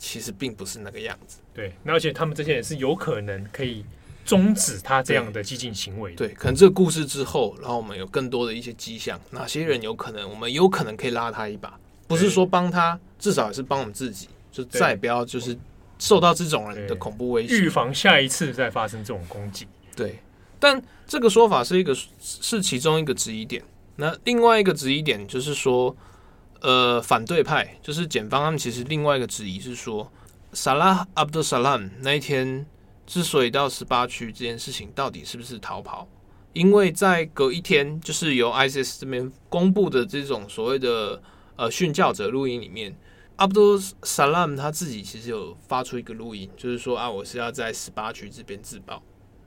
[0.00, 3.84] 其实并不是那个样子，对，那而且他们这些人是有可能可以
[4.24, 11.76] 终止他这样的激进行为对，可能这个故事之后，然后我们有更多的一些迹象，哪些人有可能，我们有可能可以拉他一把，
[12.06, 15.58] 不是说帮他，至少也是帮我们自己，就再也不要就是
[15.98, 19.66] 受到这种人的恐怖威胁，预防下一次再发生这种攻击。
[19.96, 20.20] 对，
[20.60, 23.64] 但这个说法是一个是其中一个质疑点，
[23.98, 25.94] 那另外一个质疑点就是说。
[26.60, 30.10] 呃，反对派就是检方，他们其实另外一个质疑是说，
[30.52, 32.66] 萨拉阿卜杜萨拉姆那一天
[33.06, 36.08] 之所以到十八区这件事情，到底是不是逃跑？
[36.54, 41.22] 因为在隔一天，就是由 ISIS 这边公布的这种所谓的
[41.54, 42.92] 呃殉教者录音里面，
[43.36, 49.00] 阿卜杜萨拉姆他自己其实有发出一个录音，就是说啊，我是要在十八区这边自爆。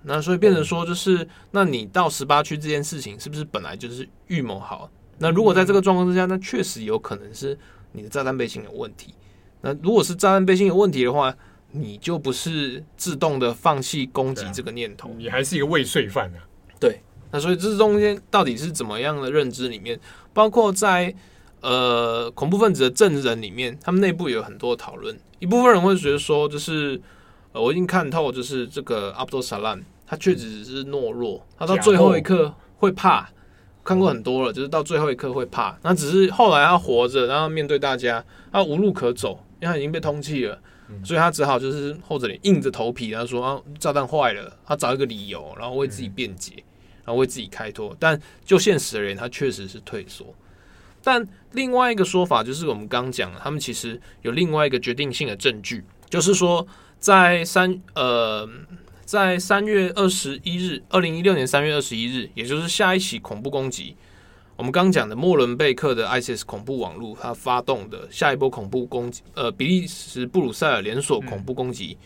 [0.03, 4.89] 那所以变成说，就是那你到十八区这件事情，是不是本来就是预谋好？
[5.19, 7.57] 那如果在这个状况之下，那确实有可能是
[7.91, 9.13] 你的炸弹背心有问题。
[9.61, 11.35] 那如果是炸弹背心有问题的话，
[11.71, 16.41] 你就不是自动的放弃攻击这个念头，你还是一个未遂犯啊。
[16.79, 19.99] 对，那所以这中间到底是怎么样的认知里面，
[20.33, 21.13] 包括在
[21.61, 25.15] 呃恐怖分子的证人里面，他们内部有很多讨论。
[25.37, 26.99] 一部分人会觉得说，就是
[27.53, 33.29] 呃我已经看透，就是这个阿卜杜萨拉姆，他确实只是懦弱，他到最后一刻会怕。
[33.83, 40.61] 看过很多了，就是到最后一刻会怕，那只是后来他活着，然后面对大家，他无路可走，因为他已经被通缉了，
[41.03, 46.53] 所以他只好就是厚着脸硬着头皮，他说啊，炸弹坏了，他找一个理由，然后为自己辩解，
[47.03, 47.97] 然后为自己开脱。
[47.99, 50.27] 但就现实而言，他确实是退缩。
[51.03, 56.65] 但另外一个说法就是，我们刚讲，他们其实有另外一个决定性的证据，就是说
[57.01, 58.47] 在三呃。
[59.03, 63.97] 在三月二十一日，二零一六年三月二十一日，也就是下一起恐怖攻击，
[64.55, 71.97] 我们刚讲的莫伦贝克的 ISIS 恐怖网络，它发动的下一波恐怖攻击，呃，比利时布鲁塞尔连锁恐怖攻击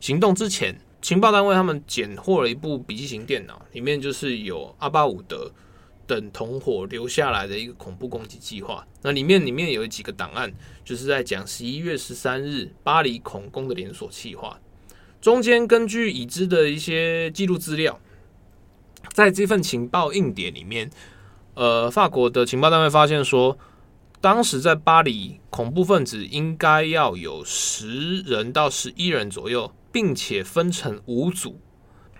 [0.00, 5.52] 行动之前，情报单位他们检获了一部笔记型电脑，里面就是有阿巴伍德
[6.08, 8.84] 等同伙留下来的一个恐怖攻击计划。
[9.02, 10.50] 那里面里面有几个档案，
[10.84, 14.58] 就是在讲十一月十三日巴黎恐攻的连锁计划。
[15.20, 18.00] 中间根据已知的一些记录资料，
[19.12, 20.90] 在这份情报硬碟里面，
[21.54, 23.58] 呃，法国的情报单位发现说，
[24.20, 31.60] 当时在巴黎恐怖分子应该要有十人到十一人左右，并且分成五组。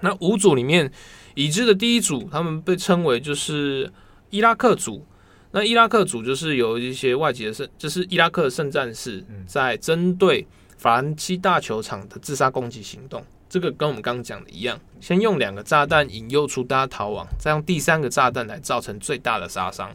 [0.00, 0.92] 那五组里面，
[1.38, 3.88] 已知的第一组，他们被称为就是
[4.30, 5.06] 伊拉克组。
[5.52, 10.46] 那伊拉克组就是有一些外籍的圣，就是伊拉克的圣战士在针对。
[10.76, 19.88] 法兰西大球场的自杀攻击行动，这个跟我们刚刚讲的一样，先用两个炸弹引诱出大家逃亡，再用第三个炸弹来造成最大的杀伤。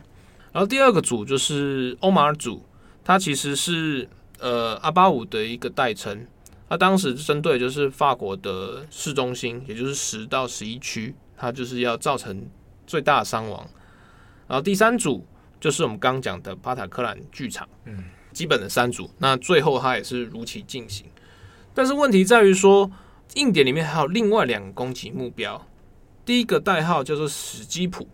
[0.51, 2.61] 然后第二个组就是欧马尔组，
[3.01, 4.05] 它其实是
[4.39, 6.27] 呃阿巴五的一个代称，
[6.67, 12.45] 它当时针对就是法国的市中心，也就是十到十一区，它就是要造成
[12.88, 13.67] 最大的伤亡。
[14.47, 15.25] 然后第三组
[15.59, 18.03] 就是我们刚刚讲的巴塔克兰剧场，嗯。
[18.34, 21.05] 基本的三组，那最后它也是如期进行。
[21.71, 22.89] 但是问题在于说，
[23.36, 25.67] 硬点里面还有另外两个攻击目标。
[26.25, 28.07] 第一个代号叫做史基普，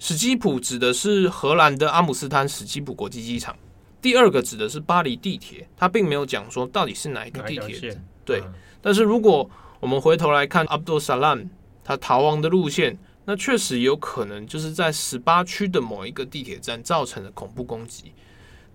[0.00, 3.56] 史基普指的是荷兰的阿姆斯特丹史基普国际机场。
[4.00, 7.96] 第二个指的是巴黎地铁，它并没有讲说到底是哪一个地铁。
[8.24, 9.48] 对，嗯、但是如果
[9.78, 11.48] 我们回头来看阿卜杜萨拉姆
[11.84, 18.12] 他逃亡的路线，那确实有可能就是在十八区的某一个地铁站造成的恐怖攻击。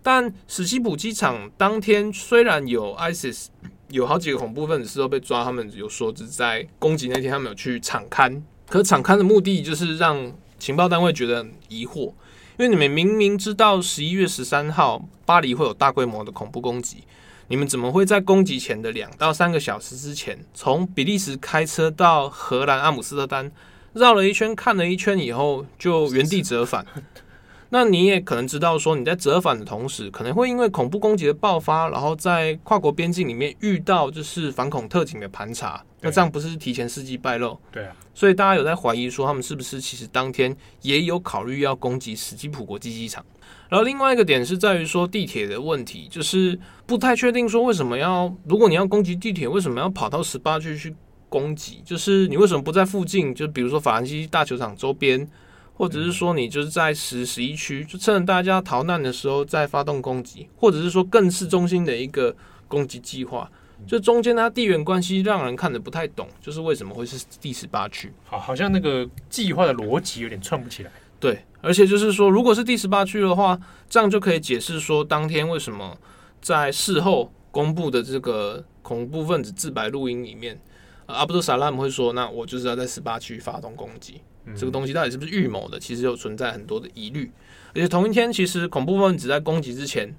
[0.03, 3.47] 但史基普机场当天虽然有 ISIS
[3.89, 12.07] 有好几个恐怖分子都被抓，他们有说是在攻击那天他们有去场刊，可场刊的目的就是让情报单位觉得很疑惑，
[12.57, 17.03] 因为你们明明知道十一月十三号巴黎会有大规模的恐怖攻击，
[17.49, 23.49] 你们怎么会在攻击前的两到三个小时之前，从比利时开车到荷兰阿姆斯特丹，
[23.93, 26.85] 绕了一圈看了一圈以后，就原地折返？
[27.69, 37.57] 那你也可能知道，说你在折返的同时，可能会因为恐怖攻击的爆发，然后在跨国边境里面遇到就是反恐特警的盘查，那这样不是提前事迹败露？
[37.71, 43.25] 对啊，所以大家有在怀疑说，他们是不是其实当天也有考虑要攻击史基普国际机场？
[43.69, 50.95] 然后另外一个点是在于说地铁的问题，就是不太确定说为什么要，如果你要攻击地铁，为什么要跑到十八区去
[51.29, 51.81] 攻击？
[51.85, 53.33] 就是你为什么不在附近？
[53.35, 55.27] 就比如说法兰西大球场周边？
[55.73, 62.35] 或者是说你就是在十十一区，就趁着大家逃难的时候再发动攻击，或者是说更市中心的一个
[62.67, 63.47] 攻击计划，
[63.85, 68.11] 就中间它地缘关系让人看得不太懂，就是为什么会是第十八区？
[68.25, 70.89] 好，好像那个计划的逻辑有点串不起来。
[71.19, 73.59] 对，而且就是说，如果是第十八区的话，
[73.89, 75.97] 这样就可以解释说当天为什么
[76.41, 80.57] 在事后公布的这个恐怖分子自白录音里面，
[81.07, 84.21] 阿布杜萨拉姆会说：“那我就是要在十八区发动攻击。”
[84.55, 85.77] 这个东西到底是不是预谋的？
[85.77, 87.29] 其实有存在很多的疑虑。
[87.75, 90.15] 而且同一天，其实恐怖分子在攻击之前，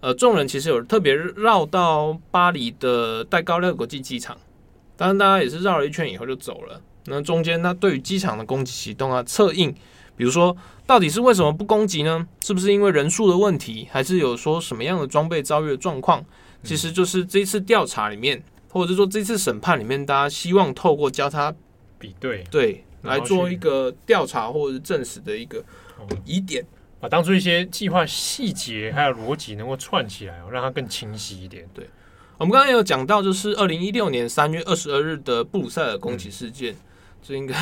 [0.00, 4.34] 呃，众人其实有特别绕到巴黎的戴高乐国际机场，
[4.96, 6.80] 当然大家也是绕了一圈以后就走了。
[7.04, 9.74] 那中间，那对于机场的攻击启动啊、策应，
[10.16, 10.56] 比如说
[10.86, 12.26] 到底是为什么不攻击呢？
[12.40, 16.24] 是不是因为人数的问题，还是有说什么样的装备遭遇的状况？
[16.62, 21.54] 其实就是这一次调查里面，或者是说这次审判里面，大家希望透过交叉
[21.98, 22.82] 比对，对。
[23.02, 25.64] 来做一个调查或者是证实的一个
[26.24, 26.66] 疑点，
[26.98, 31.64] 把当初一些计划细节还有逻辑能够串起来，让它更清晰一点。
[31.72, 31.88] 对，
[32.36, 36.76] 我们刚刚也有讲到，就是二零一六年三月二十二日的布鲁塞尔攻击事件，嗯、
[37.22, 37.54] 这应该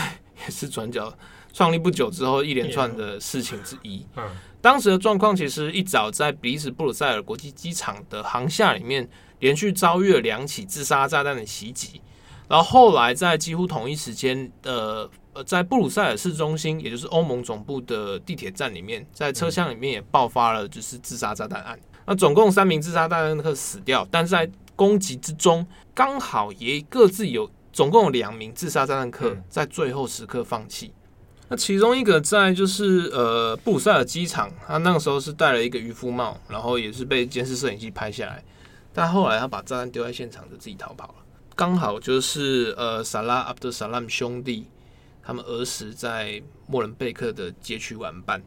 [0.47, 1.13] 也是转角
[1.55, 4.07] 创立不久之后一连串的事情之一。
[4.17, 4.25] 嗯，
[4.61, 12.03] 当时的状况其实一早在比利时布鲁塞尔国际机场的航厦里面，连续遭遇了两起自杀炸弹的袭击，
[12.47, 15.09] 然后后来在几乎同一时间的。
[15.35, 21.77] 呃，在布鲁塞尔市中心，也就是欧盟总部的地铁站里面，在车厢里面也爆发了就是自杀炸弹案。
[22.07, 30.95] 那总共三名自杀炸弹客死掉，但是在攻击之中，刚好也各自有总共有两名自杀炸弹客在最后时刻放弃。
[31.49, 38.45] 那其中一个在就是呃布鲁塞尔机场，他那个时候是戴了一个渔夫帽，然后也是被监视摄影机拍下来，
[38.93, 41.15] 但后来他把炸弹丢在现场，就自己逃跑了。
[41.55, 44.67] 刚好就是呃萨拉阿布德萨拉姆兄弟。
[45.27, 48.43] 他们儿时在莫伦贝克的街区玩伴，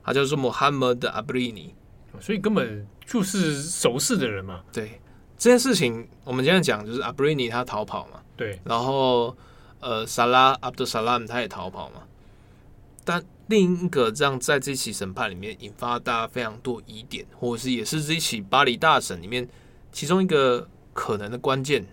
[0.00, 1.74] 他叫做穆罕默德·阿布里尼，
[2.20, 4.60] 所以根本就是熟识的人嘛。
[4.72, 5.00] 对
[5.36, 8.20] 这件事情，我们今天讲就是阿布里尼他逃跑嘛。
[8.36, 9.36] 对，然后
[9.80, 12.02] 呃，萨拉阿布德萨拉姆他也逃跑嘛。
[13.04, 19.48] 但另一个这样在这起审判里面引发大家非常多疑点，或者是也是这一起巴黎大审里面
[19.90, 21.86] 其中一个可能的关键，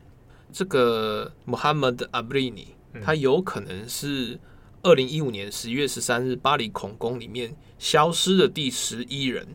[0.51, 2.68] 这个穆罕默德·阿布里尼。
[3.03, 4.39] 他有可能是
[4.82, 9.47] 二零一五年十一月十三日巴黎恐攻里面消失的第十一人。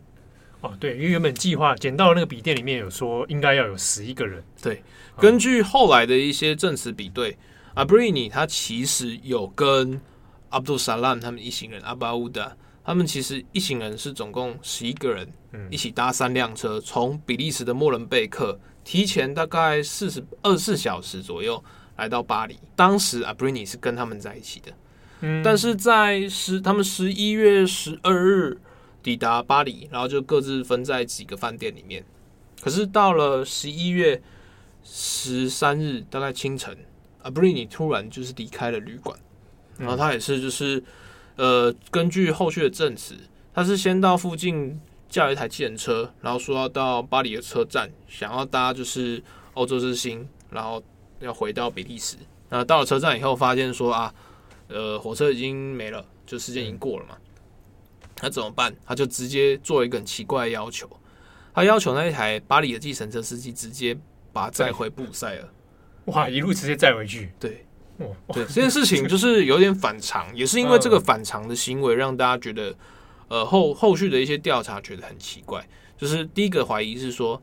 [0.60, 4.44] 哦，对，因为原本计划捡到的那个笔电里面有说应该要有十一个人。
[4.62, 4.84] 对，
[5.18, 7.36] 根据后来的一些证词比对
[7.74, 10.00] ，，Abrini 他其实有跟
[10.52, 15.28] 阿布杜萨拉姆他们一行人阿巴乌达，他们其实一行人是总共十一个人，
[15.70, 21.62] 一起搭三辆车从比利时的莫伦贝克提前大概四十二十四小时左右。
[21.96, 24.72] 来到巴黎，当时阿布里尼是跟他们在一起的，
[25.20, 28.58] 嗯，但是在十他们十一月十二日
[29.02, 32.02] 抵达巴黎，然后就各自分在几个饭店里面。
[32.60, 34.20] 可是到了十一月
[34.82, 36.76] 十三日，大概清晨，
[37.22, 39.16] 阿布里尼突然就是离开了旅馆，
[39.82, 40.82] 然后他也是就是
[41.36, 43.14] 呃，根据后续的证词，
[43.52, 49.22] 他是先到附近叫一台计程车，然后说要到巴黎的车站，想要搭就是
[49.54, 50.82] 欧洲之星，然后。
[51.24, 52.16] 要回到比利时，
[52.48, 54.12] 那到了车站以后，发现说啊，
[54.66, 57.16] 呃，火车已经没了，就时间已经过了嘛。
[58.20, 58.74] 那怎么办？
[58.84, 60.90] 他就直接做一个很奇怪的要求，
[61.54, 63.96] 他要求那一台巴黎的计程车司机直接
[64.32, 65.48] 把他载回布鲁塞尔。
[66.06, 67.30] 哇，一路直接载回去？
[67.38, 67.64] 对，
[67.98, 72.74] 对，这件事情就是有点反常，也是因为这个反常的行为，让大家觉得，
[73.28, 75.66] 呃，后后续的一些调查觉得很奇怪。
[75.96, 77.42] 就是第一个怀疑是说。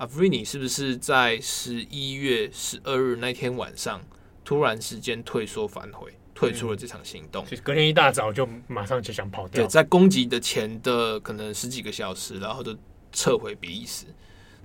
[0.00, 4.00] 阿弗里尼是不是在十一月十二日那天晚上
[4.42, 7.44] 突然时间退缩反悔，退出了这场行动？
[7.50, 9.62] 嗯、隔天一大早就马上就想跑掉。
[9.62, 12.74] 对，在攻击的前的可能十几个小时，然后就
[13.12, 14.06] 撤回比利时。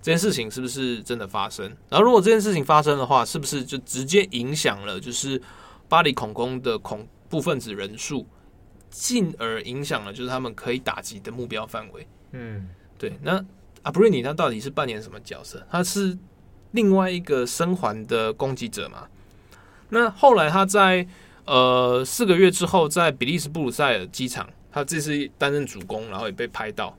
[0.06, 1.66] 这件事情是不是真的发生？
[1.90, 5.42] 然后如果这件事情发生的话，是不是就直接影响了就是
[5.90, 8.24] 巴黎恐攻的恐怖分子人数，
[8.92, 12.08] 进而影响了就是他们可以打击的目标范围。
[12.34, 13.18] 嗯，对。
[13.24, 13.44] 那
[13.82, 15.66] 阿布瑞尼他到底是扮演什么角色？
[15.72, 16.16] 他是
[16.70, 19.08] 另外一个生还的攻击者嘛？
[19.90, 21.08] 那后来他在
[21.46, 26.96] 呃四个月之后，在比利时布鲁塞尔机场，他这次担任主攻，然后也被拍到，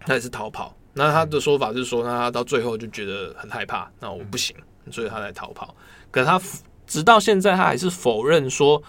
[0.00, 0.76] 他也是逃跑。
[0.94, 4.54] 那他的说法是说，那他到最后就觉得很害怕，那我不行，
[4.90, 5.74] 所以他才逃跑。
[6.10, 6.40] 可是他
[6.86, 8.82] 直到现在，他还是否认说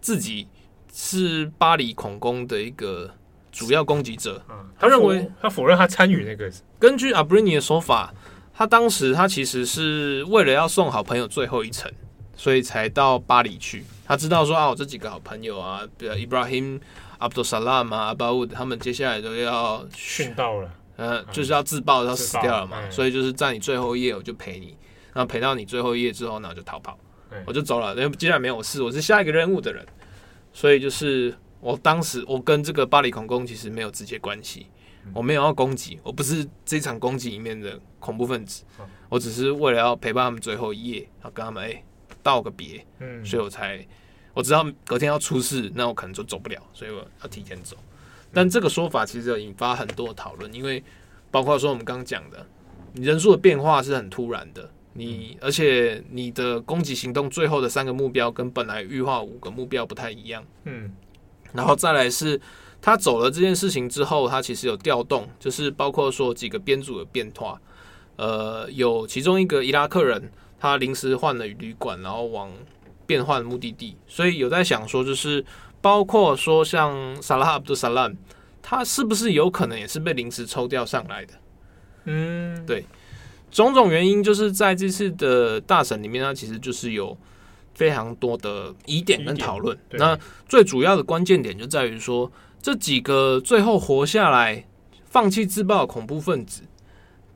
[0.00, 0.46] 自己
[0.92, 3.10] 是巴黎恐攻的一个
[3.50, 4.40] 主要攻击者。
[4.78, 6.48] 他认为他否认他参与那个。
[6.78, 8.14] 根据阿布里尼的说法，
[8.54, 11.90] 他当时他其实是为了要送好朋友最后一程，
[12.36, 13.84] 所以才到巴黎去。
[14.06, 16.80] 他知道说啊，我这几个好朋友啊，比如 Ibrahim
[17.18, 20.70] Abdul Salam 啊，Aboud 他们接下来都要殉道了。
[20.98, 24.76] 呃，就是要自爆，要死掉了嘛，嗯、所以就是在你最后一页，我就陪你，
[25.14, 26.98] 然后陪到你最后一页之后，那我就逃跑，
[27.30, 27.94] 嗯、我就走了。
[27.94, 29.86] 因为既然没有事，我是下一个任务的人，
[30.52, 34.66] 所以就是我当时我跟这个巴黎恐攻其实没有直接关系，
[35.04, 41.84] 嗯、我没有要攻击，我不是这场攻击里面的恐怖分子，嗯、我只是为了要陪伴他们最后一夜，然后跟他们哎、欸、
[42.24, 43.86] 道个别，嗯，所以我才
[44.34, 47.76] 我知道隔天要出事，那我可能就走不了，所以我要提前走。
[48.32, 50.82] 但这个说法其实有引发很多讨论，因为
[51.30, 52.46] 包括说我们刚刚讲的，
[52.92, 60.92] 你人数的变化是很突然的，你而且你的攻击行动最后的三个目标跟本来预划五个目标不太一样，嗯，
[61.54, 62.38] 然后再来是
[62.82, 67.58] 他走了这件事情之后，他其实有调动，就是包括说几个编组的变化，
[68.16, 72.52] 呃，有其中一个伊拉克人他临时换了旅馆，然后往
[73.06, 75.42] 变换目的地，所以有在想说就是。
[75.80, 78.16] 包括说像萨拉哈阿卜杜萨拉姆，
[78.60, 81.34] 他是不是有可能也是被临时抽调上来的？
[82.04, 82.84] 嗯，对，
[83.50, 87.16] 种种原因就是在这次的大审里面，它其实就是有
[87.74, 89.78] 非常多的疑点跟讨论。
[89.90, 90.18] 那
[90.48, 94.66] 最主要的关键点就在于说，这几个最后活下来、
[95.04, 96.62] 放弃自爆的恐怖分子，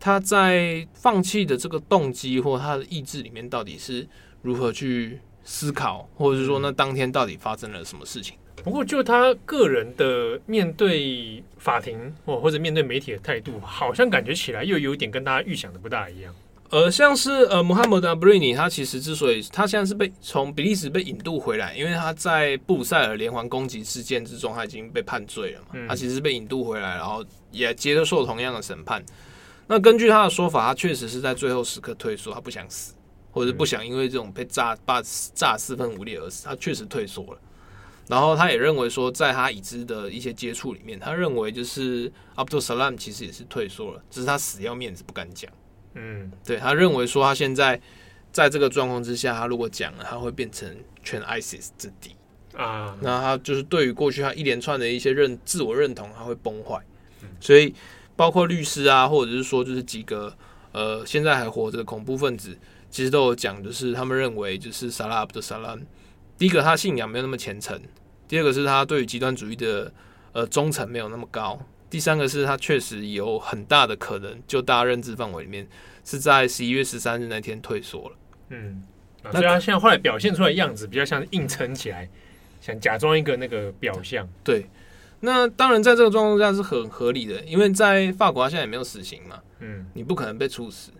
[0.00, 4.08] 他在放弃的这个动机或他的意志里面，到底是
[4.42, 5.20] 如何去？
[5.44, 8.36] 思考，或者是说，那当天到底发生了什么事情？
[8.64, 16.32] 不过，就他个人的面对法庭或或者面对媒体的态度，好像感觉起来又有点跟大家预想的不大一样。
[16.70, 25.66] 呃，像是呃，穆罕默德阿布瑞尼，他其实之所以他现在是被从比利时被引渡回来，因为他在布鲁塞尔连环攻击事件之中，他已经被判罪了嘛。
[25.72, 29.04] 嗯、他其实是被引渡回来，然后也接着受同样的审判。
[29.66, 32.94] 那根据他的说法，他确实是在最后时刻退缩，他不想死。
[33.32, 35.02] 或者是不想因为这种被炸把
[35.34, 37.38] 炸四分五裂而死，他确实退缩了。
[38.08, 45.50] 然后他也认为说，在他已知的一些接触里面，他认为就是阿卜杜萨拉姆其实也是退缩了，只是他死要面子不敢讲。
[45.94, 47.80] 嗯，对，他认为说他现在
[48.32, 52.14] 在这个状况之下，他如果讲了，他会变成全 ISIS 之敌
[52.54, 52.94] 啊。
[53.00, 56.78] 那他就是对于过去他一连串的一些认自我认同，他会崩坏。
[57.40, 57.72] 所以
[58.16, 60.36] 包括律师啊，或者是说就是几个
[60.72, 62.58] 呃现在还活着的恐怖分子。
[62.92, 65.82] 其实都有讲，就是他们认为，就是萨拉阿卜杜萨拉姆，
[66.36, 67.80] 第一个他信仰没有那么虔诚，
[68.28, 69.90] 第二个是他对于极端主义的
[70.32, 75.66] 呃忠诚没有那么高，第三个是他确实有很大的可能，就大家认知范围里面
[76.04, 78.16] 是在十一月十三日那天退缩了。
[78.50, 78.82] 嗯，
[79.22, 82.06] 那他现在后来表现出来的样子比较像是硬撑起来，
[82.60, 84.28] 想假装一个那个表象。
[84.44, 84.66] 对，
[85.20, 90.90] 那当然在这个状况下是很合理的，因为在法国他现在也没有死刑嘛，嗯，你不可能被处死。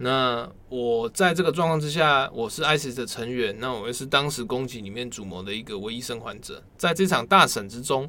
[0.00, 6.62] 那我在这个状况之下，我是 ISIS 的成员，那我也是当时攻击里面主谋的一个唯一生还者。
[6.76, 8.08] 在这场大审之中，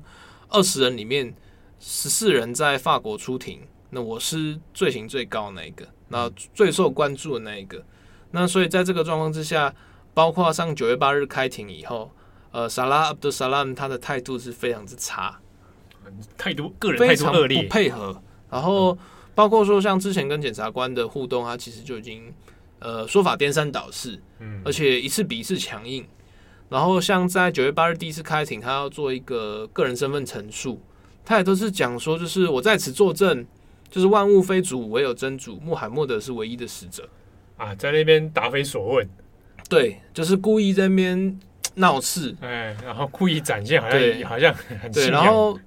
[0.50, 1.34] 二十人里面
[1.80, 7.84] 十四人在法国出庭，那我是罪行最高的那一个，那最受关注的那一个。
[8.30, 9.74] 那所以在这个状况之下，
[10.14, 12.12] 包括上九月八日开庭以后，
[12.52, 15.40] 呃，萨拉阿卜杜萨拉姆他的态度是非常之差，
[16.38, 18.22] 态度个人态度恶劣，不配合，
[18.52, 18.96] 然后。
[19.40, 22.24] 包括说像之前跟检察官的互动，他其实就已经
[22.80, 26.06] 呃说法颠三倒四，嗯，而且一次比一次强硬。
[26.68, 30.82] 然后像在九月八日第一次开庭，他要做一个个人身份陈述，
[31.24, 33.46] 他也都是讲说，就是我在此作证，
[33.90, 37.08] 就是万物非主，唯有真主，穆罕默德是唯一的使者
[37.56, 39.10] 啊，在那边答非所问，
[39.70, 41.40] 对，就是故意在那边
[41.76, 45.58] 闹事，哎，然后故意展现好像好像很对，然后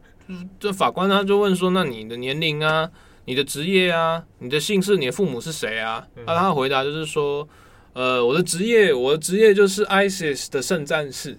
[0.60, 2.90] 这法官他就问说，那你的年龄啊？
[3.24, 6.06] 你的职业啊，你的姓氏，你的父母是谁啊？
[6.14, 7.48] 那、嗯啊、他的回答就是说，
[7.92, 11.38] 呃，我的职业，我的职业就是 ISIS 的圣战士，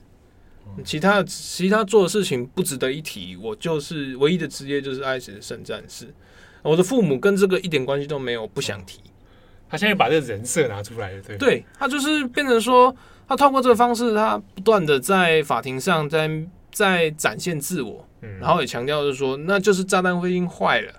[0.86, 3.36] 其他其他做的事情不值得一提。
[3.36, 6.14] 我就是唯一的职业就是 ISIS 的圣战士，
[6.62, 9.00] 我的父母跟这个一点关系都没有，不想提。
[9.70, 12.96] 他现在把这个人设拿出来了，对，对他就是变成说，
[13.28, 16.30] 他透过这个方式，他不断的在法庭上在
[16.72, 20.94] 在展现自我，嗯，然后也强调就是说，那就是炸弹彗星坏了，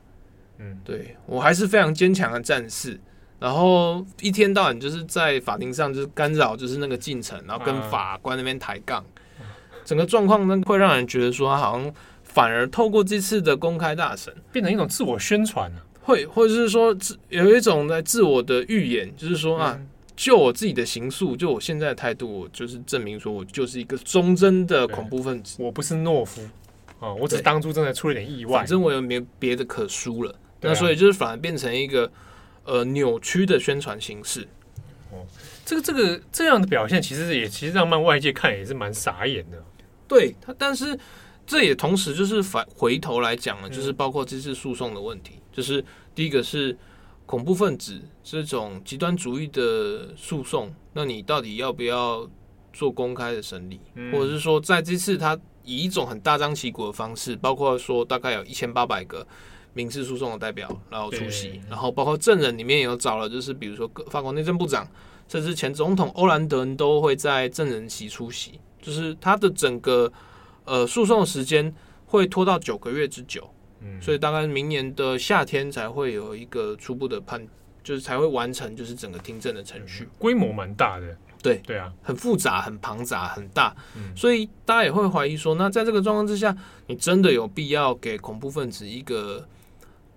[0.59, 3.01] 嗯，对我还是非常坚强的战士。
[3.41, 9.05] 然后一天到晚就是在法庭上就是干扰，就是那个进程，然后跟法官那边抬杠，
[9.85, 11.93] 整个状况呢会让人觉得说他好像
[12.23, 19.79] 反而透过这次的公开大审，变成一种自我宣传了，会或者是说自有一种在自我的预言，就是说啊，
[20.17, 26.41] 就我自己的刑诉，就我现在的态度，我就是证明说我就是一个忠贞的恐怖分子，我不是懦夫。
[27.01, 30.35] 啊，我只是当初真的出了点意外，反正我也没别的可输了，
[30.65, 32.11] 那所以就是反而变成一个。
[32.67, 34.49] 呃，扭曲的宣传形式。
[35.13, 35.27] 哦，
[35.67, 39.63] 这个这个这样的表现，其实也其实让漫外界看也是蛮傻眼的。
[40.09, 40.99] 对他，但是
[41.47, 45.85] 这也同时就是反回头来讲了，就是包括这次诉讼的问题，就是
[46.15, 46.75] 第一个是
[47.27, 52.27] 恐怖分子这种极端主义的诉讼，那你到底要不要
[52.73, 53.79] 做公开的审理，
[54.11, 59.27] 或者是说在这次他以一种很大张旗鼓的方式，包括说大概有一千八百个。
[59.75, 64.89] 民事诉讼的代表，然后出席，然后包括证人里面也有找了，就是比如说法国内政部长，
[65.29, 70.11] 甚至前总统欧兰德都会在证人席出席，就是他的整个
[70.65, 71.75] 呃诉讼时间
[72.07, 73.51] 会拖到九个月之久，
[73.81, 77.45] 嗯，所以大概明年的夏天才会有一个初步的判，
[77.83, 83.75] 就是才会完成就是整个听证的程序，规模蛮大的，对对啊，很复杂、很庞杂、很大，
[84.15, 86.57] 所以大家也会怀疑说，那在这个状况之下，
[86.87, 89.45] 你真的有必要给恐怖分子一个？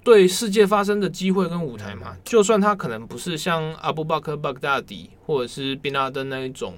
[0.07, 6.77] 对世界发生的机会跟舞台嘛，就算他可能不是像阿布巴克·巴格达迪或者是宾拉登那一种，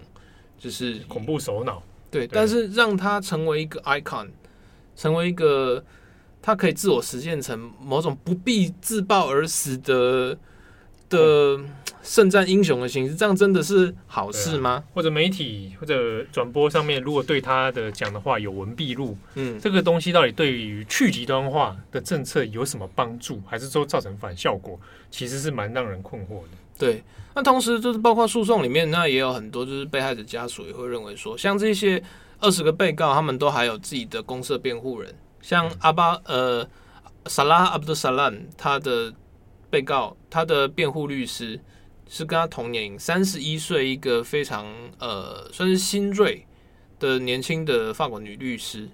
[0.58, 4.30] 就是恐怖首脑，对，但是让他成为一个 icon，
[4.96, 5.86] 成为一个
[6.42, 10.36] 他可以自我实现成某种不必自爆而死的
[11.08, 11.60] 的。
[12.10, 14.72] 圣战英雄的形式，这样真的是好事吗？
[14.72, 24.80] 啊、或者媒体或者转播上面，如果对他的讲的话有文必录，嗯，这个东西到底对于去极端化的政策有什么帮助，还是说造成反效果？
[25.12, 26.58] 其实是蛮让人困惑的。
[26.80, 27.04] 对，
[27.36, 32.02] 那同时就是包括诉讼里面，那也有很多就是被害者家属也会认为说，像这些
[32.40, 36.68] 二十个被告，他们都还有自己的公社辩护人，像阿巴呃
[37.28, 39.14] 萨拉阿卜杜萨兰，他的
[39.70, 41.60] 被告，他的辩护律师。
[42.12, 44.66] 是跟他同年龄，三十一岁，一个非常
[44.98, 46.44] 呃，算是新锐
[47.00, 48.90] 的年轻的法国女律师。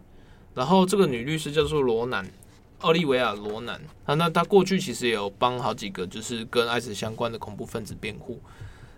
[0.54, 2.30] 然后这个女律师叫做罗南，
[2.80, 3.82] 奥利维亚罗南。
[4.04, 8.40] 啊，那她过去其实也有帮好几个就是跟 IS 相关的恐怖分子辩护，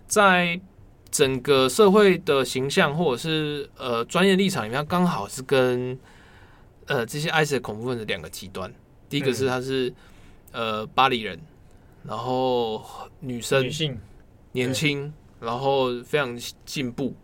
[0.08, 0.60] 在
[1.10, 5.96] 整个社会的形象或者是呃专业立场里面，刚好是跟
[6.86, 8.72] 呃这些 IS 的恐怖分子两个极端。
[9.08, 9.94] 第一个是她是
[10.50, 11.38] 呃巴黎人。
[12.04, 12.82] 然后
[13.20, 13.98] 女生，女性，
[14.52, 17.14] 年轻，然后非常进步，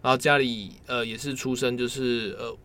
[0.00, 2.56] 然后家里呃也是出身就是呃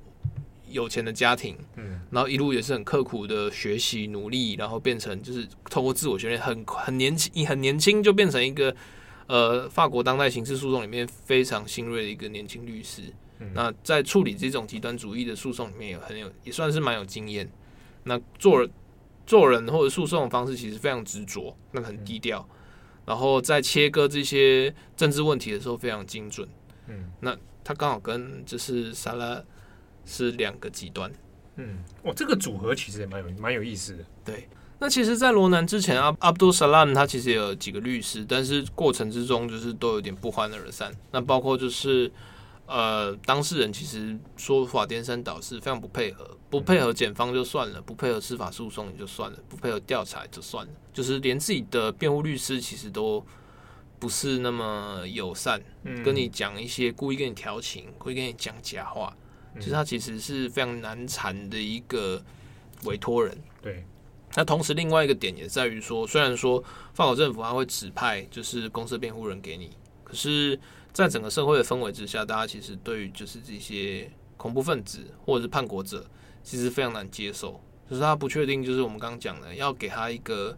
[0.70, 8.76] 有钱的家庭，嗯，然后一路也是很刻苦的学习努力，然后变成就是通过自我训练，很很年轻，很年轻就变成一个
[9.28, 13.02] 呃法国当代刑事诉讼里面非常新锐的一个年轻律师。
[13.40, 17.48] 嗯，那在处理这种极端主义的诉讼里面也很有，也算是蛮有经验。
[18.04, 18.68] 那做。
[19.28, 22.48] 做人或者诉讼的方式其实非常执着，那很低调，
[23.06, 26.48] 然后在切割这些政治问题的时候非常精准。
[26.88, 29.44] 嗯，那他刚好跟就是萨拉
[30.06, 31.12] 是两个极端。
[31.58, 34.06] 嗯，哇，这个组合其实也蛮有蛮有意思的。
[34.24, 34.48] 对，
[34.80, 40.92] 那其实，在罗南之前，阿阿卜杜萨拉他其实也有几个律师，但是过程之中就是都有点不欢而散。
[41.12, 42.12] 那包括就是。
[42.68, 53.26] 呃，当事人其实说法颠三倒四，非常不配合，不配合检方就算了，不配合司法诉讼也就算了，不配合调查就算了，就是连自己的辩护律师其实都
[53.98, 59.16] 不是那么友善，嗯、跟你讲一些故意跟你调情，故意跟你讲假话，
[59.60, 62.22] 其实他其实是非常难缠的一个
[62.84, 63.36] 委托人。
[63.62, 63.86] 对，
[64.36, 66.62] 那同时另外一个点也在于说，虽然说
[66.94, 69.72] 法国政府他会指派就是公设辩护人给你，
[70.08, 70.60] 可是。
[70.94, 76.04] 在整个社会的氛围之下，大家其实对于就是这些恐怖分子或者是叛国者，
[76.42, 77.62] 其实非常难接受。
[77.88, 80.58] 就是他不确定，就是我们刚刚讲的，要给他一个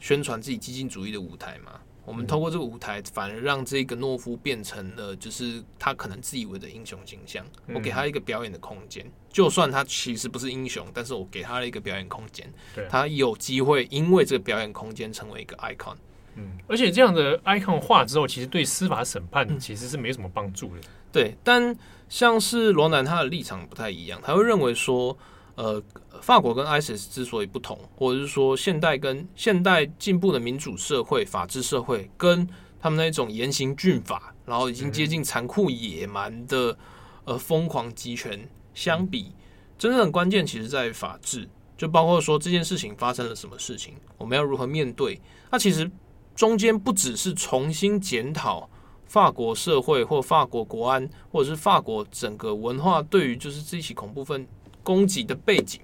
[0.00, 1.80] 宣传自己激进主义的舞台嘛。
[2.04, 7.46] 我们透过这个舞台，反而让这个懦夫变成了就是他可能自以为的英雄形象。
[7.72, 12.52] 我给他一个表演的空间，就算他其实不是英雄，但是我给他了一个表演空间，
[12.88, 15.94] 他有机会因为这个表演空间成为一个 icon。
[16.38, 20.80] 嗯，而且这样的 icon 化之后，其实对司法审判其实是没什么帮助的。
[21.10, 21.76] 对，但
[22.08, 25.16] 像是罗南他的立场不太一样，他会认为说，
[25.56, 25.82] 呃，
[26.22, 32.48] 法国跟 ISIS 之所以不同，或者是说现代跟现代进步的民主社会、法治社会，跟
[32.78, 36.78] 他们那种严刑峻法，然后已经接近残酷野蛮的
[37.24, 39.32] 呃疯狂集权相比，
[39.76, 45.20] 真正的关键其实在于法治，就包括说这件事情发生了什么事情，我们要如何面对。
[45.50, 45.90] 那其实
[46.38, 48.70] 中间不只是重新检讨
[49.06, 54.46] 法国社会或法国国安，或者是法国整个文化对于就是这起恐怖分
[54.84, 55.80] 攻击的背景，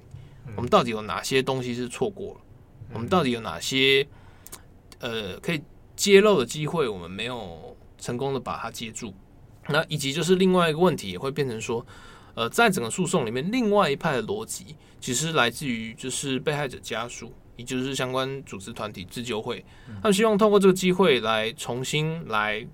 [0.54, 2.40] 我们到底有哪些东西是错过了？
[2.92, 4.06] 我们到底有哪些
[5.00, 5.60] 呃可以
[5.96, 9.12] 揭露的机会，我们没有成功的把它接住？
[9.66, 11.84] 那以及就是另外一个问题，也会变成说，
[12.36, 19.64] 呃，在整个诉讼里面，另外一派的逻辑，其实来自于就是被害者家属，也就是相关组织团体自救会，
[20.02, 22.66] 他们希望通过这个机会来重新来，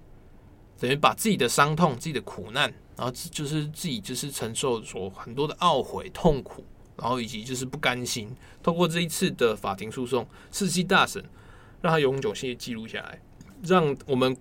[0.78, 6.64] 等于把自己的伤痛、自己的苦难，然后就是自己就是承受所很多的懊悔、痛苦，
[6.96, 11.24] 然后以及就是不甘心，通过这一次的法庭诉讼，世纪大审，
[11.80, 13.20] 让他永久性记录下来，
[13.62, 14.36] 让我们。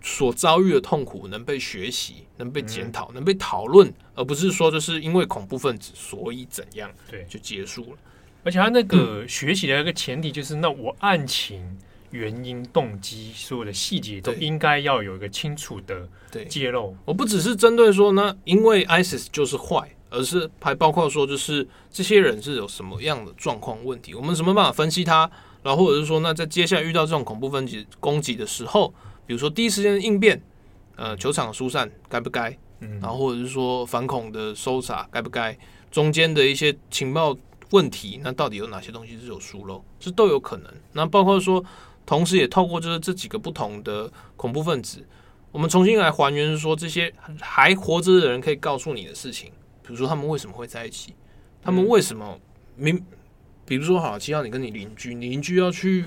[0.00, 7.98] 所遭遇的痛苦能被学习，能被检讨，能被讨论，而不是说就是因为恐怖分子所以怎样，对，就结束了。
[8.44, 11.62] 而且他那个学习的一个前提就是，那我案情、
[12.10, 16.08] 原因、动机，所有的细节都应该要有一个清楚的
[16.48, 16.96] 揭露。
[17.04, 25.30] 我不只是针对说，呢因为 ISIS 就是坏，而是还包括说，就是这些人是有什么样的状况问题，我们什么办法分析他，
[25.62, 28.92] 然后或者是说，那在接下来遇到这种恐怖分子攻击的时候。
[29.26, 30.40] 比如说第一时间应变，
[30.96, 32.56] 呃，球场疏散该不该？
[32.80, 35.54] 嗯，然后或者是说反恐的搜查该不该？
[35.90, 37.36] 中间的一些情报
[37.70, 39.84] 问题，那到底有哪些东西是有疏漏？
[39.98, 40.72] 这都有可能。
[40.92, 41.64] 那包括说，
[42.06, 45.06] 同时也透过就是这几个不同的恐怖分子，
[45.50, 49.50] 我们重新来还原说这些还活着的人可以告诉你的事情，
[49.82, 51.14] 比如说他们为什么会在一起，
[51.62, 52.38] 他们为什么
[52.76, 53.04] 明？
[53.64, 56.04] 比如说好，七号你跟你邻居，你邻居要去。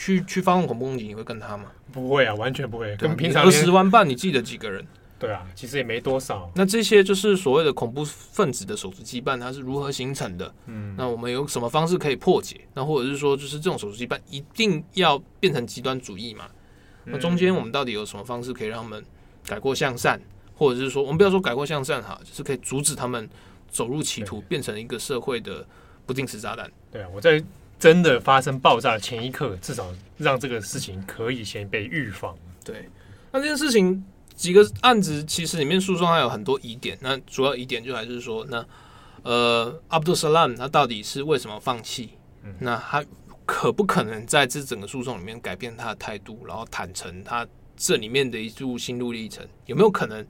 [0.00, 1.64] 去去发动恐怖攻击，你会跟他吗？
[1.90, 2.94] 不会啊，完全不会。
[2.94, 4.86] 跟平常二十万半，你记得几个人？
[5.18, 6.50] 对啊，其实也没多少。
[6.54, 10.54] 那这些就是所谓的恐怖分子的手术羁绊，它是如何形成的？
[10.66, 12.60] 嗯，那我们有什么方式可以破解？
[12.74, 16.46] 那或者是说，就是这种手术羁绊一定要变成极端主义嘛？
[17.04, 19.04] 那中间我们到底有什么方式可以让他们
[19.44, 20.20] 改过向善？
[20.56, 23.28] 或者是说，我们不要说改过向善哈，就是可以阻止他们
[23.70, 25.66] 走入歧途，变成一个社会的
[26.06, 26.70] 不定时炸弹？
[26.90, 27.42] 对啊，我在。
[27.78, 32.36] 真的发生爆炸的前一刻，至少让这个事情可以先被预防。
[32.64, 32.88] 对，
[33.30, 34.04] 那这件事情
[34.38, 36.96] 几个案子其实里面诉讼还有很多疑点。
[37.00, 38.64] 那主要疑点就还是说，那
[39.24, 42.10] 呃，Abdul Salam 他到底是为什么放弃？
[42.44, 43.04] 嗯，那他
[43.44, 47.44] 可不可能在这整个诉讼里面改变他的态度，然后坦诚他
[47.76, 49.44] 这里面的一组心路历程？
[49.66, 50.24] 有没有可能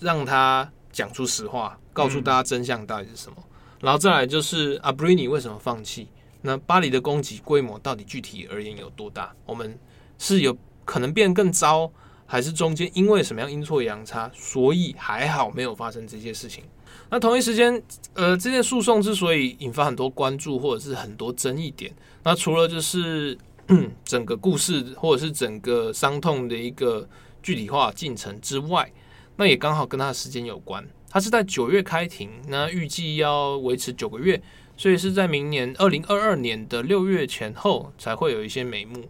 [0.00, 3.36] 让他讲出实话，告诉大家真相到底是什么？
[3.38, 3.44] 嗯，
[3.82, 6.08] 然后再来就是 Abrini 为什么放弃？
[6.42, 9.32] 那巴黎的攻击规模到底具体而言有多大？
[9.46, 9.78] 我们
[10.18, 11.88] 是有可能变更糟，
[12.30, 16.62] 还是中间因为什么样阴错阳差，所以还好没有发生这些事情？
[17.08, 17.82] 那同一时间，
[18.12, 21.90] 呃，这件诉讼之所以引发很多关注或者是很多争议点，
[22.22, 23.36] 那除了就是
[24.04, 27.08] 整个故事或者是整个伤痛的一个
[27.42, 28.92] 具体化进程之外，
[29.36, 30.86] 那也刚好跟他的时间有关。
[31.10, 34.40] 他是在九月开庭，那预计要维持九个月。
[34.76, 39.04] 所以是在明年二零二二年的六月前后才会有一些眉目，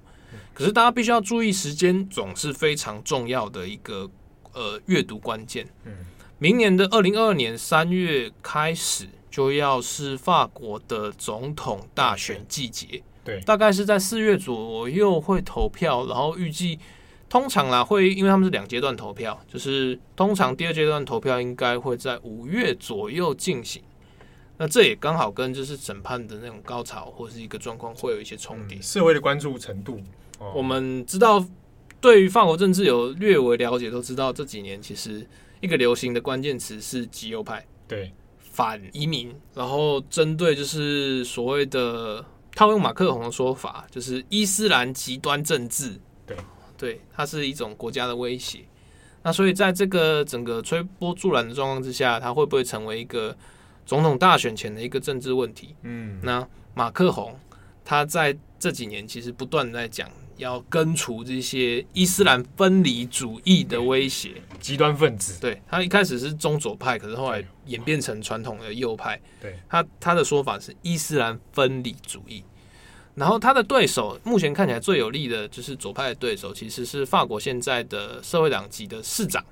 [0.58, 4.10] 可是大家必须要注意时间，总是非常重要的一个
[4.52, 5.64] 呃阅读关键。
[5.84, 5.92] 嗯
[6.40, 16.78] 明年的二零二二年三月开始就要是法国的总统大选季节，对，大概是在四月左右会投票，然后预计
[17.28, 23.82] 通常啦会，因为他们是两阶段投票，就是通常第二阶段投票应该会在五月左右进行。
[24.58, 30.00] 那这也刚好跟就是审判的那种高潮或是一个状况会有一些重叠，社会的关注程度。
[30.38, 31.44] 哦、我们知道，
[32.00, 35.26] 对于法国政治有略微了解，都知道这几年其实
[35.60, 46.36] 一个流行的关键词是极右派，对，反移民，然后针对就是所谓的，他会用马克宏的说法，就是伊斯兰极端政治，对，
[46.76, 48.60] 对，它是一种国家的威胁。
[49.22, 53.36] 那所以在这个整个推波助澜的状况之下，它会不会成为一个？
[53.88, 57.34] 总统大选前的一个政治问题，嗯，那马克宏
[57.86, 65.38] 他在这几年其实不断在讲要根除这些伊斯兰分离主义的威胁，极端分子。
[65.40, 69.20] 对，他一开始是中左派，可是后来演变成传统的右派。
[69.40, 72.42] 对，他他的说法是伊斯兰分离主义。
[73.14, 79.44] 然后他的对手目前看起来最有力的就是左派的对手，其实是法国现在的社会党籍的市长。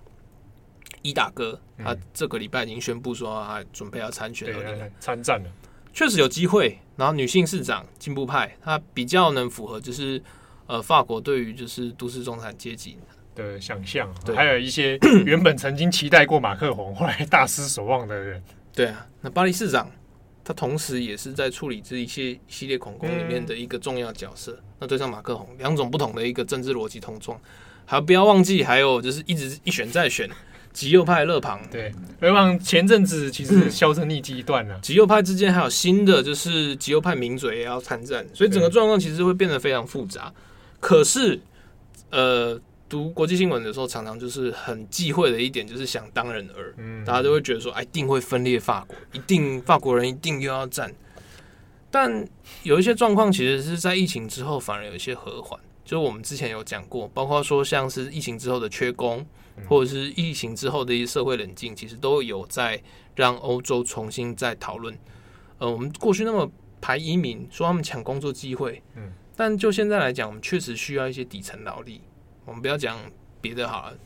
[1.02, 5.50] 伊达哥，他这个礼拜已经宣布说，他准备要参选了，参战了，
[5.92, 6.78] 确实有机会。
[6.96, 10.22] 然后女性市长，进步派，他比较能符合，就是
[10.66, 12.96] 呃，法国对于就是都市中产阶级
[13.34, 14.12] 的想象。
[14.24, 18.42] 对，还有一些 原本曾经期待过马克宏，后来大失所望的人。
[18.74, 19.90] 对啊，那巴黎市长
[20.44, 24.52] 他同时也是在处理这一些系列恐攻里面的一个重要角色。
[24.52, 27.40] 嗯、那对上马克宏，两种不同的一个政治逻辑碰撞，
[27.84, 30.28] 还不要忘记，还有就是一直一选再选。
[30.72, 31.90] 极右派勒庞，对，
[32.20, 34.78] 勒庞前阵子其实销声匿迹一段了。
[34.82, 40.30] 极右派之间还有新的，就是极右派名嘴也要参战，所以整个状况其实会变得非常复杂。
[40.86, 41.40] 可是，
[42.10, 50.94] 呃，读国际新闻的时候，常常就是很忌讳的一点，就是想当人儿，嗯，大家都会觉得说，哎，一定会分裂法国，一定法国人一定又要战。
[51.90, 52.24] 但
[52.62, 55.58] 有一些状况，其实是在疫情之后反而有一些和缓。
[55.84, 59.26] 就我们之前有讲过，包括说像是疫情之后的缺工。
[59.66, 62.78] 或者是疫情之后的一些社会冷静，其实都有在
[63.14, 64.94] 让欧洲重新再讨论。
[65.56, 66.46] 呃，我们过去那么
[66.78, 72.00] 排移民，说他们抢工作机会，嗯，但就现在来讲，我们确实需要一些底层劳力。
[72.44, 72.98] 我们不要讲
[73.40, 73.98] 别的好了，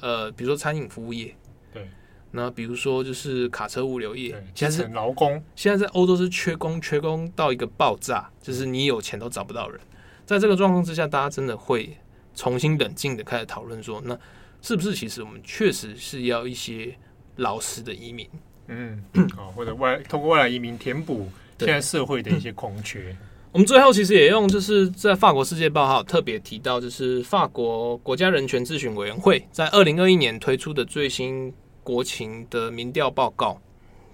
[0.00, 1.34] 呃，比如说餐饮服务业，
[1.72, 1.88] 对，
[2.32, 9.80] 那比如说就是卡车物流业，现在是劳工，现在在欧洲是缺工，缺工到一个爆炸，就是你有钱都找不到人。
[10.26, 11.96] 在这个状况之下，大家真的会
[12.34, 14.18] 重新冷静的开始讨论说，那。
[14.64, 16.96] 是不是其实我们确实是要一些
[17.34, 18.30] 老实的移民，
[18.68, 19.02] 嗯，
[19.36, 21.28] 啊，或者外通过外来移民填补
[21.58, 23.16] 现在社会的一些空缺。
[23.52, 31.52] 我们最后其实也用就是在法国世界报号特别提到，就是法国国家人权咨询委员会在二零二一年推出的最新
[31.84, 33.60] 国情的民调报告，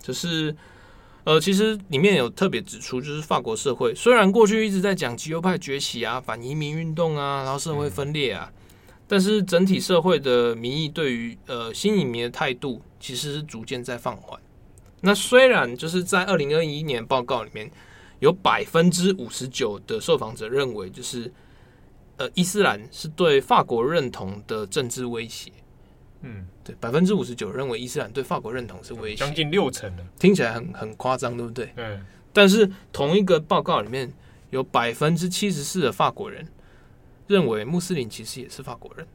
[0.02, 0.52] 就是
[1.22, 8.50] 呃，其实里面有特别指出，就是法国社会虽然过去一直在讲极右派崛起啊、反移民运动啊，然后社会分裂啊。
[9.06, 14.38] 但是整体社会的民意对于呃新移民的态度其实是逐渐在放缓。
[15.00, 17.70] 那虽然就是在二零二一年报告里面
[18.20, 21.32] 有百分之五十九的受访者认为，就是
[22.16, 25.52] 呃伊斯兰是对法国认同的政治威胁。
[26.22, 31.72] 嗯，对，百分之五十九认为伊斯兰对法国认同是威胁，将近六成的，听起来很很夸张，对不对？
[31.76, 32.04] 嗯。
[32.32, 34.12] 但是同一个报告里面
[34.50, 36.46] 有百分之七十四的法国人。
[37.26, 39.06] 认为穆斯林其实也是法国人，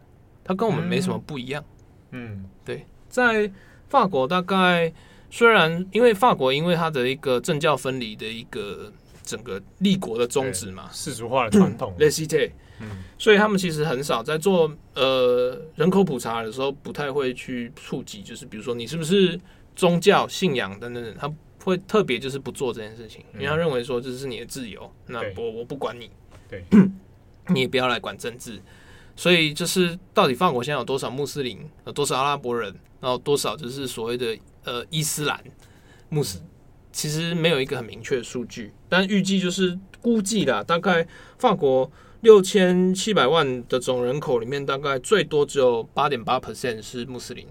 [0.44, 1.66] 他跟我们没什么不一样。
[2.12, 3.52] 嗯，对，在
[3.90, 4.94] 法国大概
[5.34, 8.94] 虽然因为法国因为它的一个政教分离的一个
[9.24, 19.40] 整个立国的宗旨嘛，世俗化的传统，laicite，嗯，所以他们其实很少在做呃人口普查的时候不太会去触及，就是比如说你是不是
[19.76, 21.34] 宗教信仰等等等，他
[21.64, 26.12] 会特别就是不做这件事情，因为他认为说这是你的自由，那我我不管你，
[26.48, 26.64] 对。
[27.50, 28.58] 你也不要来管政治，
[29.18, 35.44] 所以就是到底法国现在有多少穆斯林，有多少阿拉伯人，然后多少就是所谓的呃伊斯兰
[36.10, 36.42] 穆斯，
[36.92, 41.08] 其实没有一个很明确的数据，但预计就是估计啦，大概
[41.38, 41.92] 法国
[42.22, 47.48] 六千七百万的总人口里面，大概最多只有八点八 percent 是穆斯林，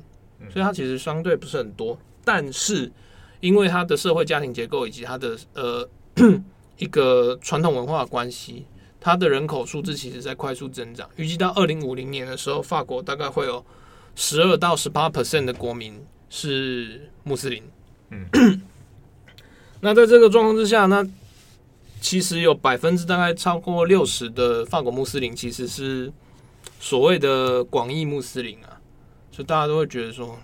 [0.50, 2.90] 所以它其实相对不是很多，但是
[3.40, 5.88] 因为它的社会家庭结构以及它的呃
[6.78, 8.66] 一个传统文化的关系。
[9.04, 13.66] 它的人口数字其实在快速增长，预计到二零五零年的时候，法国大概会有
[14.14, 16.00] 十二到十八 percent 的国民
[16.34, 17.62] 是穆斯林。
[18.08, 18.26] 嗯，
[19.82, 21.06] 那在这个状况之下，那
[22.00, 26.10] 其实有百分之大概超过六十的法国穆斯林其实是
[26.80, 28.80] 所谓的广义穆斯林啊，
[29.30, 30.38] 所以大家都会觉得说，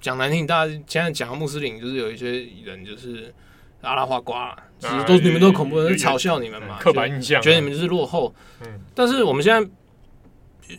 [0.00, 3.34] 讲难听，大家现在讲穆斯林就是有一些人就是。
[3.82, 6.76] 阿拉花瓜，其实都你们都恐怖，是嘲笑你们嘛？
[6.80, 8.34] 刻板印象，觉得你们就是落后。
[8.62, 9.70] 嗯，但是我们现在，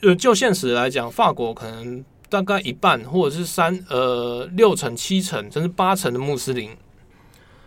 [0.01, 6.75] 呃，就现实来讲，法国可能大概一半或者是三呃六成、七成甚至八成的穆斯林，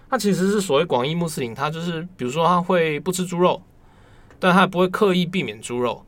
[0.08, 3.62] 他其实是所谓广义穆斯林，他就是比如说他会不吃猪肉，
[4.38, 6.04] 但他也不会刻意避免猪肉，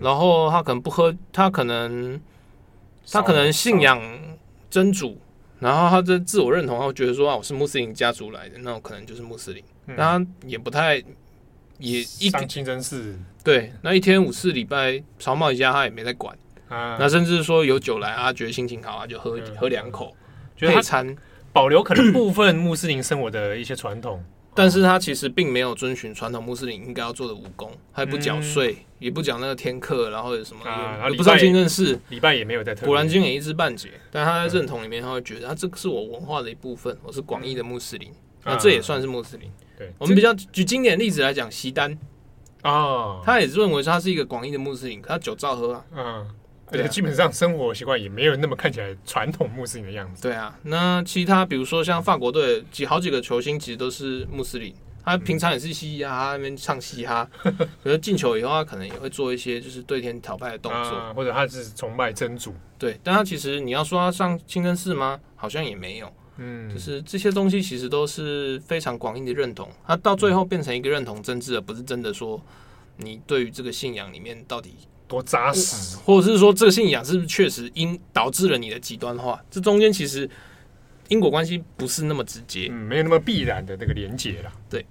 [0.00, 2.20] 然后他可能不喝，他可能
[3.10, 4.00] 他可能信仰
[4.70, 5.18] 真主。
[5.58, 9.64] 然后他的自我认同，他会觉得说啊，我是穆斯林家族来的，那我可能就是穆斯林。
[9.96, 10.96] 但他也不太
[11.78, 16.36] 也一上清真寺，对，那一天五次礼拜，草帽一家他也没在管。
[16.68, 20.16] 啊，那甚至说有酒来啊，觉得心情好啊，就喝喝两口，
[20.56, 21.16] 觉得他餐，
[21.52, 24.24] 保留可能部分穆斯林生活的一些传统。
[24.58, 32.86] 但是他其实并没有遵循传统穆斯林应该要做的武功，还不缴税，嗯、也不讲那个天课，然后有什么，啊、也不上清真寺，礼拜也没有在特。
[32.86, 38.10] 古兰经也一知半解，但他在认同里面，他会觉得，他这个是我文化的一部分，我是广义的穆斯林，
[38.44, 39.52] 那、啊、这也算是穆斯林。
[39.76, 41.92] 对，我们比较举经典例子来讲，西丹
[42.62, 45.84] 啊，他也认为他是一个广义的穆斯林，可他酒照喝啊。
[45.94, 46.26] 嗯。
[46.72, 50.22] 而且基本上生活习惯也没有那么看起来传统穆斯林的样子。
[50.22, 54.74] 对啊，那其他比如说像法国队几好几个球星其实都是穆斯林，
[55.04, 57.28] 他平常也是嘻嘻哈哈那边唱嘻哈，
[57.82, 62.54] 可是进球以后，他可能也会做一些就是对天讨拜的动作，啊，或者他是崇拜真主。
[62.78, 65.20] 对，但他其实你要说他上清真寺吗？
[65.36, 66.12] 好像也没有。
[66.38, 72.38] 嗯，就是这些东西其实都是非常广义的认同，他到最后变成一个认同政治，而不是真的说
[72.98, 74.74] 你对于这个信仰里面到底
[75.08, 79.42] 多扎实，或者是说这个信仰是不是确实因导致了你的极端化？
[79.50, 80.28] 这中间其实。
[81.08, 84.52] 因果关系不是那么直接，嗯，没有那么必然的那个连接啦。
[84.68, 84.84] 对，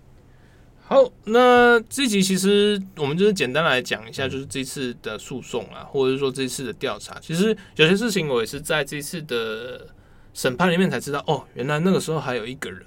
[0.81, 7.19] 好，那这集其实我们就是简单来讲一下，就是这次的诉讼啊，或者是说这次的调查。
[7.19, 9.85] 其实有些事情我也是在这次的
[10.33, 12.81] 审判里面才知道，哦，原来那个时候还有一个人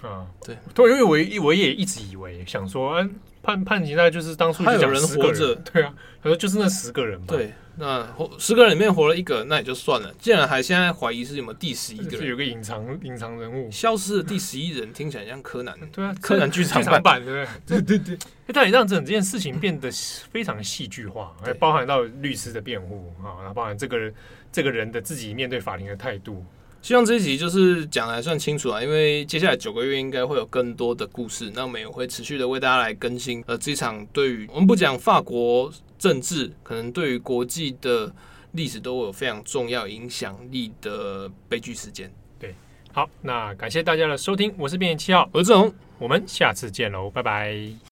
[0.00, 3.10] 啊，对，对，因为我我也一直以为想说，嗯、啊，
[3.42, 5.92] 判判刑大概就是当初有人活着， 对啊，
[6.22, 7.52] 他说就是那十个人嘛，对。
[7.74, 10.12] 那活十个人里面活了一个，那也就算了。
[10.18, 15.74] 竟然还现在怀疑是有没有第十一个人，是有个隐藏隐藏人物消失的第十一人，听起来像柯南。
[15.90, 17.80] 对啊，柯南剧场版，版对不 对？
[17.80, 18.18] 对对对。
[18.52, 19.90] 但你让整件事情变得
[20.30, 24.14] 非常戏剧化，还包含到律师的辩护啊，然后包含这个人
[24.52, 26.44] 这个人的自己面对法庭的态度。
[26.82, 33.42] 希望这一集就是讲的还算清楚啊，因为接下来九个月应该会有更多的故事，那我们也会持续的为大家来更新。
[33.46, 38.12] 呃，这场对于我们不讲法国政治，可能对于国际的
[38.50, 42.12] 历史都有非常重要影响力的悲剧事件。
[42.40, 42.52] 对，
[42.92, 47.91] 好，那感谢大家的收听，我是编辑七号，我是志宏，我们下次见喽，拜拜。